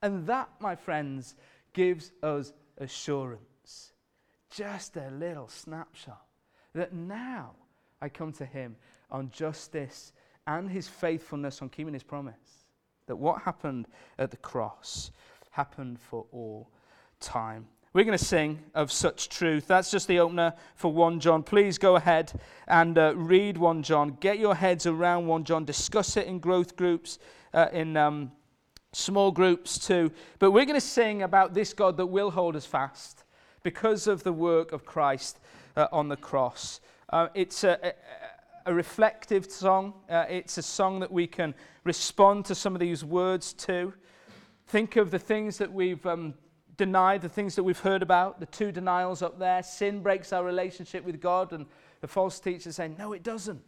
And 0.02 0.26
that, 0.26 0.48
my 0.60 0.74
friends, 0.74 1.34
gives 1.72 2.12
us 2.22 2.52
assurance. 2.78 3.92
Just 4.50 4.96
a 4.96 5.10
little 5.10 5.48
snapshot 5.48 6.24
that 6.74 6.92
now 6.92 7.52
I 8.00 8.08
come 8.08 8.32
to 8.34 8.44
him 8.46 8.76
on 9.10 9.30
justice 9.30 10.12
and 10.46 10.70
his 10.70 10.88
faithfulness 10.88 11.60
on 11.60 11.68
keeping 11.68 11.94
his 11.94 12.02
promise. 12.02 12.64
That 13.06 13.16
what 13.16 13.42
happened 13.42 13.86
at 14.18 14.30
the 14.30 14.36
cross 14.36 15.10
happened 15.50 15.98
for 15.98 16.26
all 16.32 16.70
time. 17.20 17.66
We're 17.96 18.04
going 18.04 18.18
to 18.18 18.22
sing 18.22 18.58
of 18.74 18.92
such 18.92 19.30
truth. 19.30 19.66
That's 19.66 19.90
just 19.90 20.06
the 20.06 20.18
opener 20.20 20.52
for 20.74 20.92
1 20.92 21.18
John. 21.18 21.42
Please 21.42 21.78
go 21.78 21.96
ahead 21.96 22.30
and 22.68 22.98
uh, 22.98 23.14
read 23.16 23.56
1 23.56 23.82
John. 23.82 24.18
Get 24.20 24.38
your 24.38 24.54
heads 24.54 24.84
around 24.84 25.26
1 25.26 25.44
John. 25.44 25.64
Discuss 25.64 26.18
it 26.18 26.26
in 26.26 26.38
growth 26.38 26.76
groups, 26.76 27.18
uh, 27.54 27.68
in 27.72 27.96
um, 27.96 28.32
small 28.92 29.30
groups 29.30 29.78
too. 29.78 30.12
But 30.38 30.50
we're 30.50 30.66
going 30.66 30.78
to 30.78 30.86
sing 30.86 31.22
about 31.22 31.54
this 31.54 31.72
God 31.72 31.96
that 31.96 32.04
will 32.04 32.30
hold 32.30 32.54
us 32.54 32.66
fast 32.66 33.24
because 33.62 34.06
of 34.06 34.22
the 34.24 34.32
work 34.34 34.72
of 34.72 34.84
Christ 34.84 35.40
uh, 35.74 35.86
on 35.90 36.08
the 36.08 36.18
cross. 36.18 36.82
Uh, 37.08 37.28
it's 37.32 37.64
a, 37.64 37.78
a, 37.82 38.72
a, 38.72 38.74
reflective 38.74 39.50
song. 39.50 39.94
Uh, 40.10 40.26
it's 40.28 40.58
a 40.58 40.62
song 40.62 41.00
that 41.00 41.10
we 41.10 41.26
can 41.26 41.54
respond 41.84 42.44
to 42.44 42.54
some 42.54 42.74
of 42.74 42.80
these 42.80 43.02
words 43.02 43.54
to. 43.54 43.94
Think 44.66 44.96
of 44.96 45.10
the 45.10 45.18
things 45.18 45.56
that 45.56 45.72
we've 45.72 46.04
um, 46.04 46.34
denied, 46.76 47.22
the 47.22 47.28
things 47.28 47.54
that 47.56 47.62
we've 47.62 47.78
heard 47.78 48.02
about, 48.02 48.40
the 48.40 48.46
two 48.46 48.72
denials 48.72 49.22
up 49.22 49.38
there. 49.38 49.62
Sin 49.62 50.00
breaks 50.00 50.32
our 50.32 50.44
relationship 50.44 51.04
with 51.04 51.20
God, 51.20 51.52
and 51.52 51.66
the 52.00 52.08
false 52.08 52.38
teachers 52.40 52.76
saying, 52.76 52.96
No, 52.98 53.12
it 53.12 53.22
doesn't. 53.22 53.62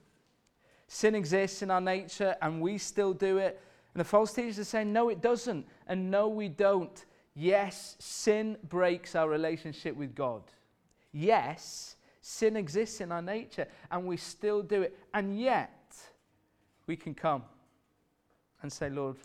Sin 0.87 1.15
exists 1.15 1.63
in 1.63 1.71
our 1.71 1.81
nature, 1.81 2.37
and 2.41 2.61
we 2.61 2.79
still 2.79 3.13
do 3.13 3.39
it. 3.39 3.61
And 3.95 4.01
the 4.01 4.05
false 4.05 4.33
teachers 4.33 4.59
are 4.59 4.65
saying, 4.65 4.93
No, 4.93 5.09
it 5.09 5.21
doesn't. 5.21 5.67
And 5.87 6.11
no, 6.11 6.29
we 6.29 6.49
don't. 6.49 7.05
Yes, 7.35 7.97
sin 7.99 8.57
breaks 8.69 9.15
our 9.15 9.29
relationship 9.29 9.97
with 9.97 10.15
God. 10.15 10.43
Yes, 11.13 11.97
sin 12.21 12.57
exists 12.57 13.01
in 13.01 13.13
our 13.13 13.23
nature, 13.23 13.67
and 13.91 14.07
we 14.07 14.17
still 14.17 14.63
do 14.63 14.83
it. 14.83 14.99
And 15.15 15.39
yet, 15.39 15.95
we 16.87 16.97
can 16.97 17.15
come 17.15 17.43
and 18.63 18.73
say, 18.73 18.91
Lord, 18.91 19.17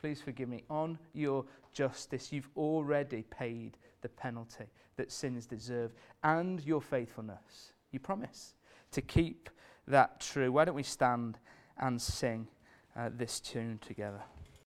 Please 0.00 0.20
forgive 0.20 0.48
me. 0.48 0.62
On 0.70 0.98
your 1.14 1.44
justice, 1.76 2.32
you've 2.32 2.48
already 2.56 3.22
paid 3.22 3.76
the 4.00 4.08
penalty 4.08 4.64
that 4.96 5.12
sins 5.12 5.44
deserve 5.44 5.92
and 6.24 6.64
your 6.64 6.80
faithfulness. 6.80 7.74
You 7.92 8.00
promise 8.00 8.54
to 8.92 9.02
keep 9.02 9.50
that 9.86 10.20
true. 10.20 10.50
Why 10.50 10.64
don't 10.64 10.74
we 10.74 10.82
stand 10.82 11.38
and 11.78 12.00
sing 12.00 12.48
uh, 12.96 13.10
this 13.12 13.40
tune 13.40 13.78
together? 13.86 14.22